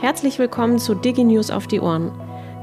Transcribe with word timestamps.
Herzlich 0.00 0.38
willkommen 0.38 0.78
zu 0.78 0.94
DigiNews 0.94 1.50
auf 1.50 1.66
die 1.66 1.78
Ohren, 1.78 2.10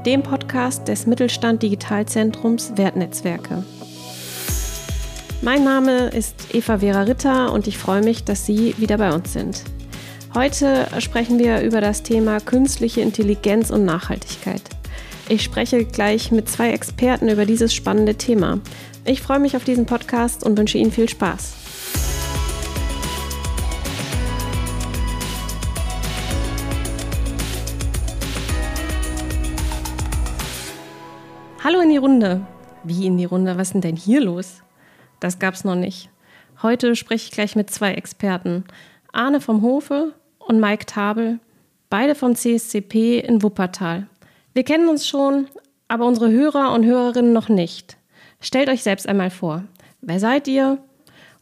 dem 0.04 0.24
Podcast 0.24 0.88
des 0.88 1.06
Mittelstand 1.06 1.62
Digitalzentrums 1.62 2.72
Wertnetzwerke. 2.76 3.64
Mein 5.40 5.62
Name 5.62 6.08
ist 6.08 6.52
Eva 6.52 6.78
Vera 6.78 7.02
Ritter 7.02 7.52
und 7.52 7.68
ich 7.68 7.78
freue 7.78 8.02
mich, 8.02 8.24
dass 8.24 8.44
Sie 8.44 8.74
wieder 8.78 8.98
bei 8.98 9.14
uns 9.14 9.32
sind. 9.32 9.62
Heute 10.34 10.88
sprechen 10.98 11.38
wir 11.38 11.60
über 11.60 11.80
das 11.80 12.02
Thema 12.02 12.40
künstliche 12.40 13.02
Intelligenz 13.02 13.70
und 13.70 13.84
Nachhaltigkeit. 13.84 14.62
Ich 15.28 15.44
spreche 15.44 15.84
gleich 15.84 16.32
mit 16.32 16.48
zwei 16.48 16.72
Experten 16.72 17.28
über 17.28 17.46
dieses 17.46 17.72
spannende 17.72 18.16
Thema. 18.16 18.58
Ich 19.04 19.22
freue 19.22 19.38
mich 19.38 19.54
auf 19.54 19.62
diesen 19.62 19.86
Podcast 19.86 20.44
und 20.44 20.58
wünsche 20.58 20.78
Ihnen 20.78 20.90
viel 20.90 21.08
Spaß. 21.08 21.57
Hallo 31.68 31.80
in 31.80 31.90
die 31.90 31.98
Runde. 31.98 32.40
Wie 32.82 33.04
in 33.04 33.18
die 33.18 33.26
Runde? 33.26 33.58
Was 33.58 33.74
ist 33.74 33.84
denn 33.84 33.94
hier 33.94 34.22
los? 34.22 34.62
Das 35.20 35.38
gab's 35.38 35.64
noch 35.64 35.74
nicht. 35.74 36.08
Heute 36.62 36.96
spreche 36.96 37.26
ich 37.26 37.30
gleich 37.30 37.56
mit 37.56 37.68
zwei 37.68 37.92
Experten. 37.92 38.64
Arne 39.12 39.38
vom 39.38 39.60
Hofe 39.60 40.14
und 40.38 40.60
Mike 40.60 40.86
Tabel, 40.86 41.40
beide 41.90 42.14
vom 42.14 42.34
CSCP 42.34 43.18
in 43.18 43.42
Wuppertal. 43.42 44.06
Wir 44.54 44.64
kennen 44.64 44.88
uns 44.88 45.06
schon, 45.06 45.48
aber 45.88 46.06
unsere 46.06 46.30
Hörer 46.30 46.72
und 46.72 46.86
Hörerinnen 46.86 47.34
noch 47.34 47.50
nicht. 47.50 47.98
Stellt 48.40 48.70
euch 48.70 48.82
selbst 48.82 49.06
einmal 49.06 49.28
vor. 49.28 49.62
Wer 50.00 50.20
seid 50.20 50.48
ihr? 50.48 50.78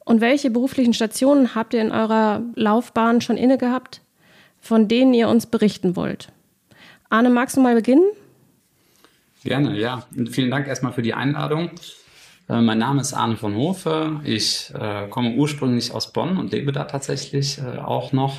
Und 0.04 0.20
welche 0.20 0.50
beruflichen 0.50 0.92
Stationen 0.92 1.54
habt 1.54 1.72
ihr 1.72 1.82
in 1.82 1.92
eurer 1.92 2.42
Laufbahn 2.56 3.20
schon 3.20 3.36
inne 3.36 3.58
gehabt, 3.58 4.00
von 4.58 4.88
denen 4.88 5.14
ihr 5.14 5.28
uns 5.28 5.46
berichten 5.46 5.94
wollt? 5.94 6.32
Arne, 7.10 7.30
magst 7.30 7.56
du 7.56 7.60
mal 7.60 7.76
beginnen? 7.76 8.10
Gerne, 9.46 9.78
ja. 9.78 10.04
Und 10.16 10.30
vielen 10.30 10.50
Dank 10.50 10.66
erstmal 10.66 10.92
für 10.92 11.02
die 11.02 11.14
Einladung. 11.14 11.70
Äh, 12.48 12.60
mein 12.62 12.78
Name 12.78 13.00
ist 13.00 13.14
Arne 13.14 13.36
von 13.36 13.54
Hofe. 13.54 14.20
Ich 14.24 14.72
äh, 14.74 15.06
komme 15.08 15.34
ursprünglich 15.36 15.92
aus 15.92 16.12
Bonn 16.12 16.36
und 16.36 16.50
lebe 16.50 16.72
da 16.72 16.82
tatsächlich 16.82 17.58
äh, 17.58 17.78
auch 17.78 18.12
noch. 18.12 18.38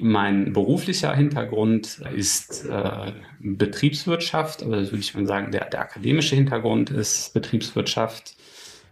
Mein 0.00 0.54
beruflicher 0.54 1.14
Hintergrund 1.14 2.00
ist 2.16 2.64
äh, 2.64 3.12
Betriebswirtschaft, 3.40 4.62
also 4.62 4.90
würde 4.90 5.00
ich 5.00 5.14
mal 5.14 5.26
sagen, 5.26 5.52
der, 5.52 5.66
der 5.66 5.82
akademische 5.82 6.34
Hintergrund 6.34 6.88
ist 6.88 7.34
Betriebswirtschaft. 7.34 8.34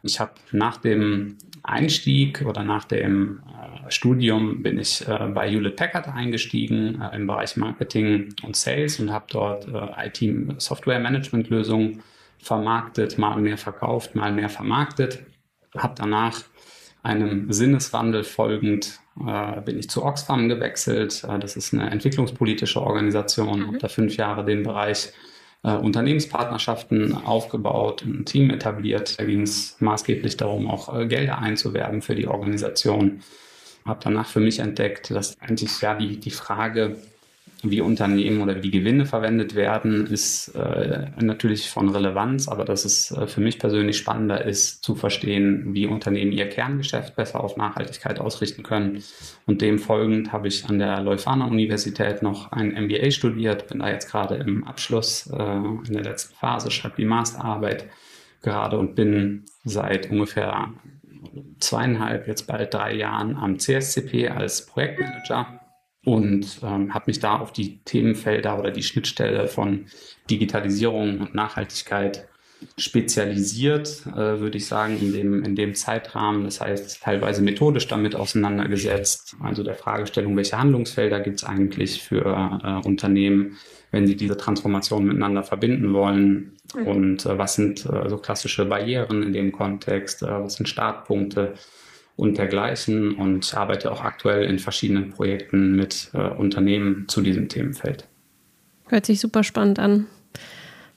Ich 0.02 0.20
habe 0.20 0.32
nach 0.52 0.76
dem 0.76 1.38
Einstieg 1.62 2.42
oder 2.46 2.62
nach 2.62 2.84
dem 2.84 3.40
äh, 3.46 3.90
Studium 3.90 4.62
bin 4.62 4.78
ich 4.78 5.06
äh, 5.06 5.28
bei 5.34 5.50
Hewlett 5.50 5.76
Packard 5.76 6.08
eingestiegen 6.08 7.00
äh, 7.00 7.14
im 7.16 7.26
Bereich 7.26 7.56
Marketing 7.56 8.34
und 8.42 8.56
Sales 8.56 9.00
und 9.00 9.12
habe 9.12 9.26
dort 9.28 9.66
äh, 9.68 10.06
IT-Software-Management-Lösungen 10.06 12.02
vermarktet, 12.38 13.18
mal 13.18 13.40
mehr 13.40 13.58
verkauft, 13.58 14.14
mal 14.14 14.32
mehr 14.32 14.48
vermarktet. 14.48 15.24
Habe 15.76 15.94
danach 15.96 16.42
einem 17.02 17.52
Sinneswandel 17.52 18.24
folgend 18.24 19.00
äh, 19.26 19.60
bin 19.60 19.78
ich 19.78 19.90
zu 19.90 20.04
Oxfam 20.04 20.48
gewechselt. 20.48 21.24
Äh, 21.24 21.38
das 21.38 21.56
ist 21.56 21.74
eine 21.74 21.90
entwicklungspolitische 21.90 22.80
Organisation. 22.80 23.60
Mhm. 23.60 23.66
Habe 23.66 23.78
da 23.78 23.88
fünf 23.88 24.16
Jahre 24.16 24.44
den 24.44 24.62
Bereich 24.62 25.12
äh, 25.62 25.72
Unternehmenspartnerschaften 25.72 27.14
aufgebaut 27.14 28.02
und 28.02 28.20
ein 28.20 28.24
Team 28.24 28.50
etabliert. 28.50 29.18
Da 29.18 29.24
ging 29.24 29.42
es 29.42 29.76
maßgeblich 29.80 30.36
darum, 30.36 30.70
auch 30.70 30.94
äh, 30.96 31.06
Gelder 31.06 31.38
einzuwerben 31.38 32.02
für 32.02 32.14
die 32.14 32.26
Organisation. 32.26 33.20
Habe 33.84 34.00
danach 34.02 34.26
für 34.26 34.40
mich 34.40 34.58
entdeckt, 34.58 35.10
dass 35.10 35.40
eigentlich 35.40 35.80
ja 35.80 35.94
die, 35.94 36.18
die 36.18 36.30
Frage, 36.30 36.96
wie 37.62 37.80
Unternehmen 37.80 38.40
oder 38.40 38.62
wie 38.62 38.70
Gewinne 38.70 39.04
verwendet 39.04 39.54
werden, 39.54 40.06
ist 40.06 40.48
äh, 40.54 41.06
natürlich 41.20 41.68
von 41.68 41.88
Relevanz, 41.90 42.48
aber 42.48 42.64
dass 42.64 42.84
es 42.84 43.10
äh, 43.10 43.26
für 43.26 43.40
mich 43.40 43.58
persönlich 43.58 43.98
spannender 43.98 44.44
ist, 44.44 44.82
zu 44.82 44.94
verstehen, 44.94 45.74
wie 45.74 45.86
Unternehmen 45.86 46.32
ihr 46.32 46.48
Kerngeschäft 46.48 47.16
besser 47.16 47.42
auf 47.42 47.56
Nachhaltigkeit 47.56 48.18
ausrichten 48.20 48.62
können. 48.62 49.02
Und 49.46 49.60
dem 49.62 49.78
folgend 49.78 50.32
habe 50.32 50.48
ich 50.48 50.68
an 50.68 50.78
der 50.78 51.00
Leuphana 51.00 51.46
Universität 51.46 52.22
noch 52.22 52.52
ein 52.52 52.72
MBA 52.72 53.10
studiert, 53.10 53.68
bin 53.68 53.80
da 53.80 53.90
jetzt 53.90 54.10
gerade 54.10 54.36
im 54.36 54.64
Abschluss 54.64 55.26
äh, 55.26 55.42
in 55.42 55.92
der 55.92 56.04
letzten 56.04 56.34
Phase, 56.34 56.70
schreibe 56.70 56.96
die 56.96 57.04
Masterarbeit 57.04 57.86
gerade 58.42 58.78
und 58.78 58.94
bin 58.94 59.44
seit 59.64 60.10
ungefähr 60.10 60.70
zweieinhalb, 61.58 62.26
jetzt 62.26 62.46
bald 62.46 62.72
drei 62.72 62.94
Jahren 62.94 63.36
am 63.36 63.58
CSCP 63.58 64.28
als 64.28 64.64
Projektmanager 64.64 65.59
und 66.04 66.60
ähm, 66.62 66.94
habe 66.94 67.04
mich 67.06 67.20
da 67.20 67.38
auf 67.38 67.52
die 67.52 67.80
Themenfelder 67.84 68.58
oder 68.58 68.70
die 68.70 68.82
Schnittstelle 68.82 69.48
von 69.48 69.86
Digitalisierung 70.30 71.20
und 71.20 71.34
Nachhaltigkeit 71.34 72.28
spezialisiert, 72.76 74.04
äh, 74.06 74.40
würde 74.40 74.58
ich 74.58 74.66
sagen, 74.66 74.98
in 75.00 75.12
dem, 75.12 75.44
in 75.44 75.56
dem 75.56 75.74
Zeitrahmen. 75.74 76.44
Das 76.44 76.60
heißt, 76.60 77.02
teilweise 77.02 77.42
methodisch 77.42 77.88
damit 77.88 78.14
auseinandergesetzt. 78.14 79.36
Also 79.40 79.62
der 79.62 79.74
Fragestellung, 79.74 80.36
welche 80.36 80.58
Handlungsfelder 80.58 81.20
gibt 81.20 81.38
es 81.38 81.44
eigentlich 81.44 82.02
für 82.02 82.60
äh, 82.62 82.86
Unternehmen, 82.86 83.56
wenn 83.90 84.06
sie 84.06 84.16
diese 84.16 84.36
Transformation 84.36 85.06
miteinander 85.06 85.42
verbinden 85.42 85.92
wollen? 85.92 86.56
Mhm. 86.74 86.86
Und 86.86 87.26
äh, 87.26 87.38
was 87.38 87.54
sind 87.54 87.84
äh, 87.86 88.08
so 88.08 88.18
klassische 88.18 88.64
Barrieren 88.66 89.22
in 89.22 89.32
dem 89.32 89.52
Kontext? 89.52 90.22
Äh, 90.22 90.26
was 90.26 90.54
sind 90.54 90.68
Startpunkte? 90.68 91.54
Und 92.20 92.36
dergleichen 92.36 93.14
und 93.14 93.54
arbeite 93.54 93.90
auch 93.90 94.02
aktuell 94.02 94.44
in 94.44 94.58
verschiedenen 94.58 95.08
Projekten 95.08 95.74
mit 95.74 96.10
äh, 96.12 96.18
Unternehmen 96.18 97.06
zu 97.08 97.22
diesem 97.22 97.48
Themenfeld. 97.48 98.06
Hört 98.88 99.06
sich 99.06 99.20
super 99.20 99.42
spannend 99.42 99.78
an. 99.78 100.06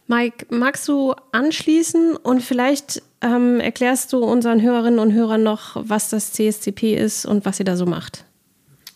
Mike, 0.07 0.47
magst 0.49 0.85
du 0.89 1.15
anschließen 1.31 2.17
und 2.17 2.41
vielleicht 2.41 3.01
ähm, 3.21 3.61
erklärst 3.61 4.11
du 4.11 4.17
unseren 4.17 4.61
Hörerinnen 4.61 4.99
und 4.99 5.13
Hörern 5.13 5.43
noch, 5.43 5.77
was 5.87 6.09
das 6.09 6.33
CSCP 6.33 6.93
ist 6.93 7.25
und 7.25 7.45
was 7.45 7.57
ihr 7.57 7.65
da 7.65 7.77
so 7.77 7.85
macht? 7.85 8.25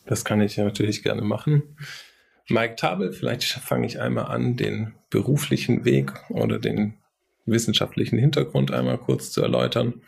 Das 0.05 0.25
kann 0.25 0.41
ich 0.41 0.57
natürlich 0.57 1.03
gerne 1.03 1.21
machen. 1.21 1.63
Mike 2.49 2.75
Tabel, 2.75 3.13
vielleicht 3.13 3.45
fange 3.45 3.87
ich 3.87 4.01
einmal 4.01 4.25
an, 4.25 4.57
den 4.57 4.93
beruflichen 5.09 5.85
Weg 5.85 6.11
oder 6.29 6.59
den 6.59 6.95
wissenschaftlichen 7.45 8.19
Hintergrund 8.19 8.71
einmal 8.71 8.97
kurz 8.97 9.31
zu 9.31 9.41
erläutern. 9.41 10.01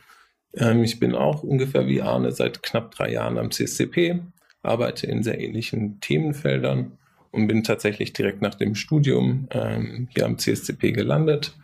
Ähm, 0.55 0.83
ich 0.83 0.99
bin 0.99 1.15
auch 1.15 1.43
ungefähr 1.43 1.87
wie 1.87 2.01
Arne 2.01 2.31
seit 2.31 2.63
knapp 2.63 2.91
drei 2.91 3.11
Jahren 3.11 3.37
am 3.37 3.51
CSCP, 3.51 4.19
arbeite 4.63 5.07
in 5.07 5.23
sehr 5.23 5.39
ähnlichen 5.39 5.99
Themenfeldern 6.01 6.97
und 7.31 7.47
bin 7.47 7.63
tatsächlich 7.63 8.13
direkt 8.13 8.41
nach 8.41 8.55
dem 8.55 8.75
Studium 8.75 9.47
ähm, 9.51 10.07
hier 10.13 10.25
am 10.25 10.37
CSCP 10.37 10.91
gelandet. 10.91 11.55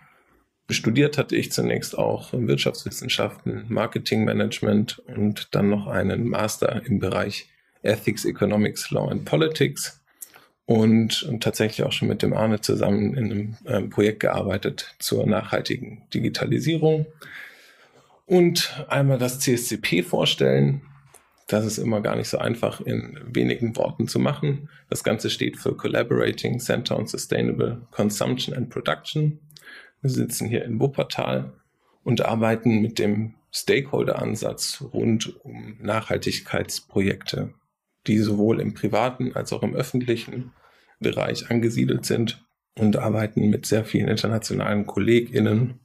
Studiert 0.69 1.17
hatte 1.17 1.35
ich 1.35 1.51
zunächst 1.51 1.97
auch 1.97 2.33
Wirtschaftswissenschaften, 2.33 3.65
Marketingmanagement 3.69 4.99
und 5.15 5.53
dann 5.53 5.69
noch 5.69 5.87
einen 5.87 6.27
Master 6.27 6.81
im 6.85 6.99
Bereich 6.99 7.49
Ethics, 7.83 8.25
Economics, 8.25 8.89
Law 8.89 9.09
and 9.09 9.25
Politics 9.25 10.01
und, 10.65 11.29
tatsächlich 11.41 11.85
auch 11.85 11.91
schon 11.91 12.07
mit 12.07 12.23
dem 12.23 12.33
Arne 12.33 12.61
zusammen 12.61 13.13
in 13.15 13.25
einem 13.25 13.57
ähm, 13.67 13.89
Projekt 13.91 14.21
gearbeitet 14.21 14.95
zur 14.97 15.27
nachhaltigen 15.27 16.01
Digitalisierung 16.11 17.05
und 18.25 18.85
einmal 18.89 19.17
das 19.17 19.39
CSCP 19.39 20.03
vorstellen. 20.03 20.81
Das 21.47 21.65
ist 21.65 21.77
immer 21.77 22.01
gar 22.01 22.15
nicht 22.15 22.29
so 22.29 22.39
einfach 22.39 22.81
in 22.81 23.19
wenigen 23.27 23.75
Worten 23.75 24.07
zu 24.07 24.17
machen. 24.17 24.69
Das 24.89 25.03
Ganze 25.03 25.29
steht 25.29 25.57
für 25.57 25.77
Collaborating 25.77 26.59
Center 26.59 26.97
on 26.97 27.05
Sustainable 27.05 27.87
Consumption 27.91 28.55
and 28.55 28.69
Production. 28.69 29.39
Wir 30.01 30.09
sitzen 30.09 30.47
hier 30.47 30.65
in 30.65 30.79
Wuppertal 30.79 31.53
und 32.03 32.21
arbeiten 32.21 32.81
mit 32.81 32.97
dem 32.97 33.35
Stakeholder-Ansatz 33.51 34.83
rund 34.93 35.39
um 35.45 35.77
Nachhaltigkeitsprojekte, 35.79 37.53
die 38.07 38.17
sowohl 38.17 38.59
im 38.59 38.73
privaten 38.73 39.33
als 39.35 39.53
auch 39.53 39.63
im 39.63 39.75
öffentlichen 39.75 40.51
Bereich 40.99 41.49
angesiedelt 41.49 42.05
sind 42.05 42.43
und 42.77 42.97
arbeiten 42.97 43.49
mit 43.49 43.65
sehr 43.65 43.85
vielen 43.85 44.09
internationalen 44.09 44.85
KollegInnen 44.85 45.84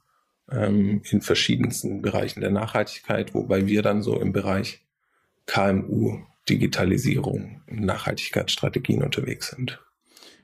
ähm, 0.51 1.01
in 1.09 1.21
verschiedensten 1.21 2.01
Bereichen 2.01 2.41
der 2.41 2.51
Nachhaltigkeit, 2.51 3.33
wobei 3.33 3.67
wir 3.67 3.81
dann 3.81 4.01
so 4.01 4.19
im 4.19 4.33
Bereich 4.33 4.81
KMU, 5.45 6.19
Digitalisierung, 6.49 7.61
Nachhaltigkeitsstrategien 7.67 9.03
unterwegs 9.03 9.49
sind. 9.49 9.79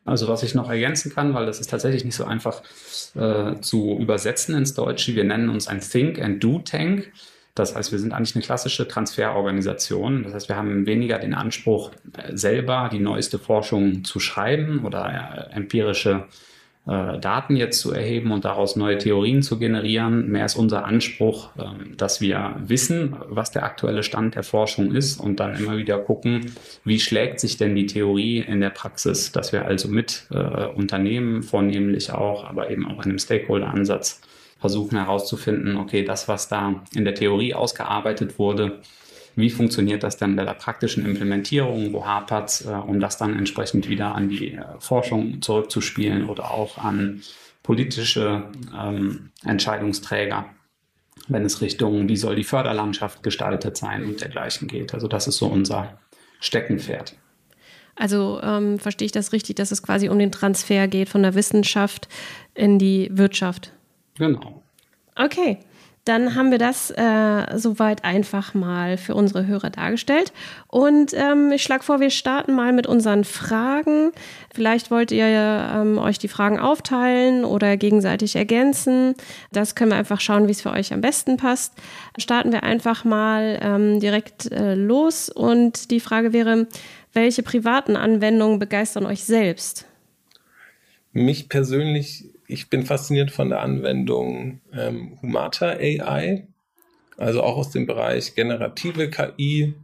Also 0.06 0.30
was 0.30 0.42
ich 0.42 0.56
noch 0.56 0.70
ergänzen 0.70 1.14
kann, 1.14 1.34
weil 1.34 1.46
das 1.46 1.60
ist 1.60 1.70
tatsächlich 1.70 2.06
nicht 2.06 2.16
so 2.16 2.24
einfach 2.24 2.64
äh, 3.16 3.60
zu 3.60 3.98
übersetzen 4.00 4.56
ins 4.56 4.74
Deutsche. 4.74 5.16
Wir 5.16 5.26
nennen 5.26 5.50
uns 5.50 5.68
ein 5.68 5.82
Think 5.82 6.22
and 6.22 6.42
Do 6.42 6.60
Tank. 6.60 7.12
Das 7.56 7.76
heißt, 7.76 7.92
wir 7.92 8.00
sind 8.00 8.14
eigentlich 8.14 8.36
eine 8.36 8.46
klassische 8.46 8.88
Transferorganisation. 8.88 10.24
Das 10.24 10.34
heißt, 10.34 10.48
wir 10.48 10.56
haben 10.56 10.86
weniger 10.86 11.20
den 11.20 11.34
Anspruch, 11.34 11.92
äh, 12.16 12.38
selber 12.38 12.90
die 12.90 13.00
neueste 13.00 13.38
Forschung 13.38 14.06
zu 14.06 14.22
schreiben 14.22 14.86
oder 14.86 15.50
äh, 15.52 15.56
empirische 15.56 16.28
äh, 16.88 17.20
Daten 17.20 17.58
jetzt 17.58 17.80
zu 17.80 17.92
erheben 17.92 18.32
und 18.32 18.46
daraus 18.46 18.76
neue 18.76 18.98
Theorien 18.98 19.42
zu 19.42 19.60
generieren. 19.60 20.30
Mehr 20.30 20.46
ist 20.46 20.56
unser 20.56 20.86
Anspruch, 20.86 21.50
äh, 21.58 21.64
dass 21.98 22.22
wir 22.22 22.56
wissen, 22.60 23.16
was 23.28 23.52
der 23.52 23.64
aktuelle 23.64 24.04
Stand 24.04 24.36
der 24.36 24.44
Forschung 24.44 24.94
ist 24.94 25.20
und 25.20 25.40
dann 25.40 25.56
immer 25.56 25.78
wieder 25.78 26.00
gucken, 26.00 26.54
wie 26.86 27.00
schlägt 27.00 27.40
sich 27.40 27.58
denn 27.58 27.76
die 27.76 27.88
Theorie 27.88 28.40
in 28.40 28.62
der 28.62 28.70
Praxis, 28.70 29.32
dass 29.32 29.52
wir 29.52 29.66
also 29.66 29.90
mit 29.90 30.28
äh, 30.32 30.68
Unternehmen 30.68 31.44
vornehmlich 31.44 32.12
auch, 32.12 32.46
aber 32.46 32.70
eben 32.70 32.86
auch 32.88 33.00
in 33.00 33.10
einem 33.10 33.20
Stakeholder-Ansatz 33.20 34.22
versuchen 34.60 34.98
herauszufinden, 34.98 35.78
okay, 35.78 36.04
das, 36.04 36.28
was 36.28 36.48
da 36.48 36.84
in 36.96 37.06
der 37.06 37.16
Theorie 37.16 37.54
ausgearbeitet 37.54 38.40
wurde, 38.40 38.80
wie 39.38 39.52
funktioniert 39.52 40.04
das 40.04 40.18
dann 40.18 40.36
bei 40.36 40.44
der 40.44 40.56
praktischen 40.56 41.06
Implementierung, 41.06 41.94
wo 41.94 42.06
hapert 42.06 42.66
äh, 42.66 42.72
um 42.72 43.00
das 43.00 43.18
dann 43.18 43.38
entsprechend 43.38 43.88
wieder 43.88 44.16
an 44.16 44.30
die 44.30 44.56
äh, 44.56 44.64
Forschung 44.80 45.42
zurückzuspielen 45.42 46.28
oder 46.28 46.52
auch 46.52 46.80
an 46.80 47.22
politische 47.62 48.50
ähm, 48.76 49.30
Entscheidungsträger, 49.46 50.46
wenn 51.28 51.46
es 51.46 51.62
Richtung, 51.62 52.10
wie 52.10 52.18
soll 52.18 52.36
die 52.36 52.44
Förderlandschaft 52.44 53.22
gestaltet 53.22 53.78
sein 53.78 54.06
und 54.06 54.22
dergleichen 54.22 54.68
geht. 54.68 54.96
Also 54.96 55.08
das 55.08 55.28
ist 55.28 55.38
so 55.38 55.46
unser 55.46 56.00
Steckenpferd. 56.40 57.16
Also 57.96 58.40
ähm, 58.42 58.80
verstehe 58.80 59.06
ich 59.06 59.12
das 59.12 59.34
richtig, 59.34 59.56
dass 59.58 59.72
es 59.72 59.84
quasi 59.84 60.10
um 60.10 60.18
den 60.18 60.32
Transfer 60.32 60.88
geht 60.88 61.10
von 61.10 61.22
der 61.22 61.36
Wissenschaft 61.36 62.08
in 62.56 62.80
die 62.80 63.10
Wirtschaft? 63.12 63.72
Genau. 64.18 64.64
Okay. 65.16 65.60
Dann 66.08 66.36
haben 66.36 66.52
wir 66.52 66.58
das 66.58 66.90
äh, 66.92 67.58
soweit 67.58 68.06
einfach 68.06 68.54
mal 68.54 68.98
für 68.98 69.14
unsere 69.14 69.46
Hörer 69.46 69.70
dargestellt. 69.70 70.32
Und 70.68 71.12
ähm, 71.14 71.52
ich 71.52 71.64
schlage 71.64 71.84
vor, 71.84 72.00
wir 72.00 72.12
starten 72.12 72.56
mal 72.56 72.72
mit 72.72 72.88
unseren 72.88 73.26
Fragen. 73.26 74.12
Vielleicht 74.54 74.90
wollt 74.90 75.12
ihr 75.12 75.26
ähm, 75.26 75.98
euch 75.98 76.18
die 76.18 76.30
Fragen 76.30 76.60
aufteilen 76.60 77.44
oder 77.44 77.76
gegenseitig 77.76 78.38
ergänzen. 78.38 79.16
Das 79.52 79.76
können 79.76 79.92
wir 79.92 79.98
einfach 79.98 80.22
schauen, 80.22 80.48
wie 80.48 80.52
es 80.52 80.62
für 80.62 80.72
euch 80.72 80.94
am 80.94 81.02
besten 81.02 81.36
passt. 81.36 81.74
Starten 82.18 82.54
wir 82.54 82.64
einfach 82.64 83.04
mal 83.04 83.60
ähm, 83.62 84.00
direkt 84.00 84.50
äh, 84.52 84.76
los. 84.76 85.28
Und 85.28 85.92
die 85.92 86.00
Frage 86.00 86.32
wäre, 86.32 86.68
welche 87.12 87.44
privaten 87.44 87.98
Anwendungen 87.98 88.60
begeistern 88.60 89.06
euch 89.06 89.26
selbst? 89.26 89.86
Mich 91.12 91.50
persönlich 91.50 92.30
ich 92.48 92.70
bin 92.70 92.86
fasziniert 92.86 93.30
von 93.30 93.50
der 93.50 93.62
Anwendung 93.62 94.62
ähm, 94.74 95.18
Humata 95.22 95.72
AI, 95.72 96.48
also 97.18 97.44
auch 97.44 97.58
aus 97.58 97.72
dem 97.72 97.86
Bereich 97.86 98.36
generative 98.36 99.10
KI. 99.10 99.76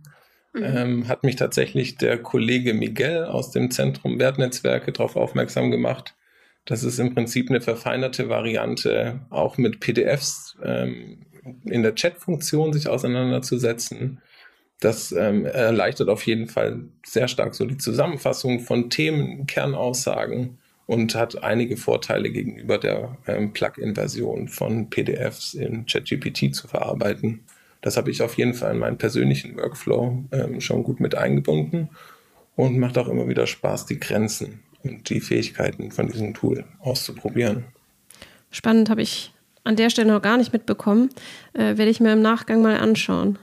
Mhm. 0.53 0.63
Ähm, 0.63 1.07
hat 1.07 1.23
mich 1.23 1.35
tatsächlich 1.35 1.97
der 1.97 2.17
Kollege 2.19 2.73
Miguel 2.73 3.25
aus 3.25 3.51
dem 3.51 3.71
Zentrum 3.71 4.19
Wertnetzwerke 4.19 4.91
darauf 4.91 5.15
aufmerksam 5.15 5.71
gemacht, 5.71 6.15
dass 6.65 6.83
es 6.83 6.99
im 6.99 7.13
Prinzip 7.13 7.49
eine 7.49 7.59
verfeinerte 7.59 8.29
Variante 8.29 9.21
auch 9.29 9.57
mit 9.57 9.79
PDFs 9.79 10.57
ähm, 10.63 11.25
in 11.65 11.83
der 11.83 11.95
Chat-Funktion 11.95 12.71
sich 12.71 12.87
auseinanderzusetzen. 12.87 14.21
Das 14.79 15.11
ähm, 15.11 15.45
erleichtert 15.45 16.09
auf 16.09 16.25
jeden 16.25 16.47
Fall 16.47 16.85
sehr 17.05 17.27
stark 17.27 17.55
so 17.55 17.65
die 17.65 17.77
Zusammenfassung 17.77 18.59
von 18.59 18.89
Themen, 18.89 19.47
Kernaussagen 19.47 20.59
und 20.85 21.15
hat 21.15 21.43
einige 21.43 21.77
Vorteile 21.77 22.29
gegenüber 22.29 22.77
der 22.77 23.17
ähm, 23.27 23.53
Plugin-Version 23.53 24.47
von 24.47 24.89
PDFs 24.89 25.53
in 25.53 25.85
ChatGPT 25.85 26.53
zu 26.53 26.67
verarbeiten. 26.67 27.41
Das 27.81 27.97
habe 27.97 28.11
ich 28.11 28.21
auf 28.21 28.37
jeden 28.37 28.53
Fall 28.53 28.73
in 28.73 28.79
meinen 28.79 28.97
persönlichen 28.97 29.57
Workflow 29.57 30.23
ähm, 30.31 30.61
schon 30.61 30.83
gut 30.83 30.99
mit 30.99 31.15
eingebunden 31.15 31.89
und 32.55 32.77
macht 32.79 32.97
auch 32.97 33.07
immer 33.07 33.27
wieder 33.27 33.47
Spaß, 33.47 33.85
die 33.85 33.99
Grenzen 33.99 34.59
und 34.83 35.09
die 35.09 35.21
Fähigkeiten 35.21 35.91
von 35.91 36.07
diesem 36.07 36.33
Tool 36.33 36.65
auszuprobieren. 36.79 37.65
Spannend 38.51 38.89
habe 38.89 39.01
ich 39.01 39.33
an 39.63 39.75
der 39.75 39.89
Stelle 39.89 40.11
noch 40.11 40.21
gar 40.21 40.37
nicht 40.37 40.53
mitbekommen. 40.53 41.09
Äh, 41.53 41.77
werde 41.77 41.89
ich 41.89 41.99
mir 41.99 42.13
im 42.13 42.21
Nachgang 42.21 42.61
mal 42.61 42.77
anschauen. 42.77 43.39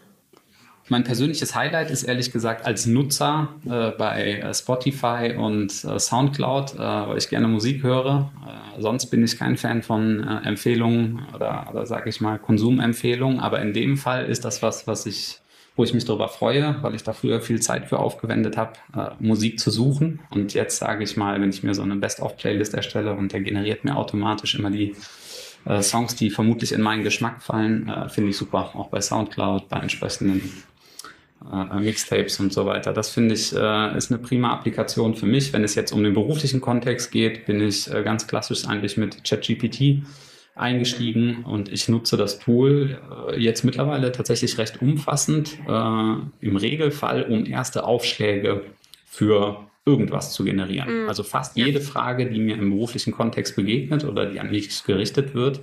Mein 0.90 1.04
persönliches 1.04 1.54
Highlight 1.54 1.88
ist 1.92 2.02
ehrlich 2.02 2.32
gesagt 2.32 2.66
als 2.66 2.84
Nutzer 2.84 3.50
äh, 3.64 3.92
bei 3.92 4.40
äh, 4.40 4.52
Spotify 4.52 5.37
und 5.38 5.84
äh, 5.84 6.00
Soundcloud, 6.00 6.75
äh, 6.75 6.78
weil 6.78 7.16
ich 7.16 7.28
gerne 7.28 7.46
Musik 7.46 7.84
höre. 7.84 8.32
Äh, 8.44 8.81
sonst 8.82 9.06
bin 9.06 9.22
ich 9.22 9.38
kein 9.38 9.56
Fan 9.56 9.84
von 9.84 10.26
äh, 10.26 10.48
Empfehlungen 10.48 11.20
oder, 11.32 11.69
oder 11.70 11.87
sage 11.87 12.10
ich 12.10 12.20
mal 12.20 12.40
Konsumempfehlungen. 12.40 13.38
Aber 13.38 13.62
in 13.62 13.72
dem 13.72 13.96
Fall 13.96 14.26
ist 14.26 14.44
das 14.44 14.64
was, 14.64 14.88
was 14.88 15.06
ich, 15.06 15.38
wo 15.76 15.84
ich 15.84 15.94
mich 15.94 16.06
darüber 16.06 16.26
freue, 16.26 16.78
weil 16.82 16.96
ich 16.96 17.04
da 17.04 17.12
früher 17.12 17.40
viel 17.40 17.60
Zeit 17.60 17.87
für 17.87 18.00
aufgewendet 18.00 18.56
habe, 18.56 18.72
Musik 19.20 19.60
zu 19.60 19.70
suchen. 19.70 20.19
Und 20.31 20.54
jetzt 20.54 20.78
sage 20.78 21.04
ich 21.04 21.16
mal, 21.16 21.40
wenn 21.40 21.50
ich 21.50 21.62
mir 21.62 21.75
so 21.75 21.82
eine 21.82 21.94
Best-of-Playlist 21.94 22.75
erstelle 22.75 23.14
und 23.14 23.32
der 23.32 23.42
generiert 23.42 23.84
mir 23.84 23.96
automatisch 23.96 24.56
immer 24.56 24.70
die 24.70 24.96
Songs, 25.82 26.16
die 26.16 26.31
vermutlich 26.31 26.72
in 26.72 26.81
meinen 26.82 27.04
Geschmack 27.04 27.42
fallen, 27.42 27.92
finde 28.08 28.31
ich 28.31 28.37
super. 28.37 28.72
Auch 28.75 28.88
bei 28.88 29.00
Soundcloud, 29.00 29.69
bei 29.69 29.78
entsprechenden 29.78 30.42
äh, 31.44 31.81
Mixtapes 31.81 32.40
und 32.40 32.52
so 32.52 32.66
weiter. 32.66 32.92
Das 32.92 33.10
finde 33.10 33.34
ich 33.34 33.54
äh, 33.54 33.96
ist 33.96 34.10
eine 34.10 34.20
prima 34.20 34.52
Applikation 34.52 35.14
für 35.14 35.26
mich. 35.26 35.52
Wenn 35.52 35.64
es 35.64 35.75
jetzt 35.75 35.92
um 35.92 36.02
den 36.02 36.14
beruflichen 36.14 36.60
Kontext 36.60 37.10
geht, 37.10 37.46
bin 37.46 37.60
ich 37.60 37.92
äh, 37.92 38.02
ganz 38.02 38.26
klassisch 38.26 38.66
eigentlich 38.66 38.96
mit 38.96 39.25
ChatGPT 39.25 40.02
eingestiegen 40.54 41.44
und 41.44 41.72
ich 41.72 41.88
nutze 41.88 42.16
das 42.16 42.38
Tool 42.38 42.98
äh, 43.31 43.40
jetzt 43.40 43.64
mittlerweile 43.64 44.12
tatsächlich 44.12 44.58
recht 44.58 44.82
umfassend, 44.82 45.58
äh, 45.66 46.46
im 46.46 46.56
Regelfall, 46.56 47.22
um 47.25 47.46
erste 47.46 47.84
Aufschläge 47.84 48.62
für 49.06 49.66
irgendwas 49.87 50.32
zu 50.32 50.44
generieren. 50.44 51.04
Mhm. 51.04 51.08
Also 51.08 51.22
fast 51.22 51.56
jede 51.56 51.81
Frage, 51.81 52.31
die 52.31 52.38
mir 52.38 52.56
im 52.56 52.70
beruflichen 52.70 53.12
Kontext 53.12 53.56
begegnet 53.56 54.04
oder 54.04 54.26
die 54.26 54.38
an 54.40 54.50
mich 54.50 54.84
gerichtet 54.84 55.34
wird, 55.34 55.60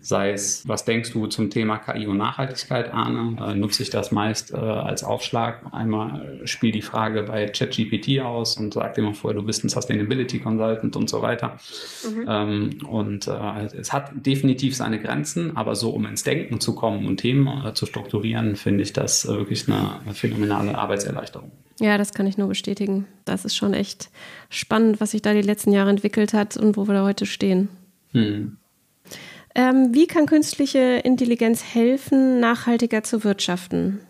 Sei 0.00 0.32
es, 0.32 0.68
was 0.68 0.84
denkst 0.84 1.12
du 1.12 1.26
zum 1.28 1.48
Thema 1.48 1.78
KI 1.78 2.06
und 2.06 2.18
Nachhaltigkeit, 2.18 2.92
Arne? 2.92 3.36
Äh, 3.40 3.54
nutze 3.54 3.82
ich 3.82 3.90
das 3.90 4.12
meist 4.12 4.52
äh, 4.52 4.56
als 4.56 5.02
Aufschlag. 5.02 5.62
Einmal 5.72 6.40
spiel 6.44 6.72
die 6.72 6.82
Frage 6.82 7.22
bei 7.22 7.46
ChatGPT 7.46 8.20
aus 8.20 8.58
und 8.58 8.74
sag 8.74 8.94
dir 8.94 9.02
mal 9.02 9.14
vorher, 9.14 9.40
du 9.40 9.46
bist 9.46 9.64
ein 9.64 9.70
Sustainability 9.70 10.40
Consultant 10.40 10.94
und 10.96 11.08
so 11.08 11.22
weiter. 11.22 11.58
Mhm. 12.04 12.26
Ähm, 12.28 12.78
und 12.86 13.28
äh, 13.28 13.64
es 13.78 13.92
hat 13.94 14.12
definitiv 14.14 14.76
seine 14.76 15.00
Grenzen, 15.00 15.56
aber 15.56 15.74
so, 15.74 15.90
um 15.90 16.04
ins 16.04 16.22
Denken 16.22 16.60
zu 16.60 16.74
kommen 16.74 17.06
und 17.06 17.18
Themen 17.18 17.64
äh, 17.64 17.72
zu 17.72 17.86
strukturieren, 17.86 18.56
finde 18.56 18.82
ich 18.82 18.92
das 18.92 19.24
äh, 19.24 19.28
wirklich 19.28 19.68
eine, 19.68 20.00
eine 20.04 20.14
phänomenale 20.14 20.76
Arbeitserleichterung. 20.76 21.50
Ja, 21.80 21.98
das 21.98 22.12
kann 22.12 22.26
ich 22.26 22.38
nur 22.38 22.48
bestätigen. 22.48 23.06
Das 23.24 23.44
ist 23.44 23.56
schon 23.56 23.74
echt 23.74 24.10
spannend, 24.48 25.00
was 25.00 25.12
sich 25.12 25.22
da 25.22 25.32
die 25.32 25.42
letzten 25.42 25.72
Jahre 25.72 25.90
entwickelt 25.90 26.32
hat 26.32 26.56
und 26.56 26.76
wo 26.76 26.86
wir 26.86 26.94
da 26.94 27.04
heute 27.04 27.26
stehen. 27.26 27.68
Hm. 28.12 28.58
Ähm, 29.54 29.90
wie 29.92 30.06
kann 30.06 30.26
künstliche 30.26 31.00
Intelligenz 31.04 31.62
helfen, 31.62 32.40
nachhaltiger 32.40 33.04
zu 33.04 33.22
wirtschaften? 33.22 34.00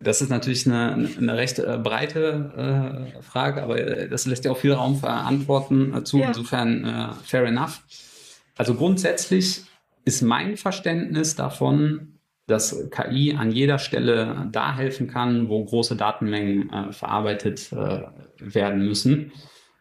Das 0.00 0.20
ist 0.20 0.28
natürlich 0.28 0.66
eine, 0.66 1.08
eine 1.18 1.36
recht 1.36 1.58
äh, 1.58 1.78
breite 1.82 3.08
äh, 3.16 3.22
Frage, 3.22 3.62
aber 3.62 3.78
äh, 3.78 4.08
das 4.08 4.26
lässt 4.26 4.44
ja 4.44 4.50
auch 4.50 4.58
viel 4.58 4.72
Raum 4.72 4.96
für 4.96 5.08
Antworten 5.08 5.94
äh, 5.94 6.04
zu. 6.04 6.18
Ja. 6.18 6.28
Insofern 6.28 6.84
äh, 6.84 7.08
fair 7.24 7.44
enough. 7.44 7.82
Also 8.56 8.74
grundsätzlich 8.74 9.62
ist 10.04 10.22
mein 10.22 10.56
Verständnis 10.56 11.34
davon, 11.34 12.18
dass 12.46 12.90
KI 12.90 13.34
an 13.34 13.50
jeder 13.50 13.78
Stelle 13.78 14.48
da 14.52 14.76
helfen 14.76 15.08
kann, 15.08 15.48
wo 15.48 15.64
große 15.64 15.96
Datenmengen 15.96 16.92
verarbeitet 16.92 17.72
werden 18.38 18.86
müssen. 18.86 19.32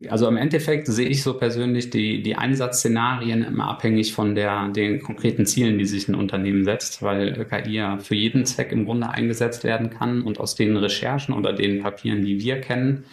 Also 0.09 0.27
im 0.27 0.35
Endeffekt 0.35 0.87
sehe 0.87 1.07
ich 1.07 1.23
so 1.23 1.37
persönlich 1.37 1.89
die, 1.89 2.21
die 2.21 2.35
Einsatzszenarien 2.35 3.43
immer 3.43 3.69
abhängig 3.69 4.13
von 4.13 4.35
der, 4.35 4.67
den 4.67 5.01
konkreten 5.01 5.45
Zielen, 5.45 5.79
die 5.79 5.85
sich 5.85 6.09
ein 6.09 6.15
Unternehmen 6.15 6.65
setzt, 6.65 7.01
weil 7.01 7.45
KI 7.45 7.75
ja 7.75 7.97
für 7.97 8.15
jeden 8.15 8.45
Zweck 8.45 8.73
im 8.73 8.85
Grunde 8.85 9.09
eingesetzt 9.09 9.63
werden 9.63 9.89
kann. 9.89 10.21
Und 10.21 10.39
aus 10.39 10.55
den 10.55 10.75
Recherchen 10.75 11.33
oder 11.33 11.53
den 11.53 11.81
Papieren, 11.81 12.25
die 12.25 12.41
wir 12.41 12.59
kennen, 12.59 13.05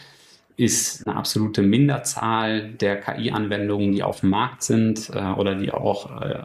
ist 0.57 1.07
eine 1.07 1.17
absolute 1.17 1.63
Minderzahl 1.63 2.73
der 2.73 3.01
KI-Anwendungen, 3.01 3.93
die 3.93 4.03
auf 4.03 4.21
dem 4.21 4.31
Markt 4.31 4.63
sind 4.63 5.11
äh, 5.15 5.33
oder 5.33 5.55
die 5.55 5.71
auch 5.71 6.21
äh, 6.21 6.43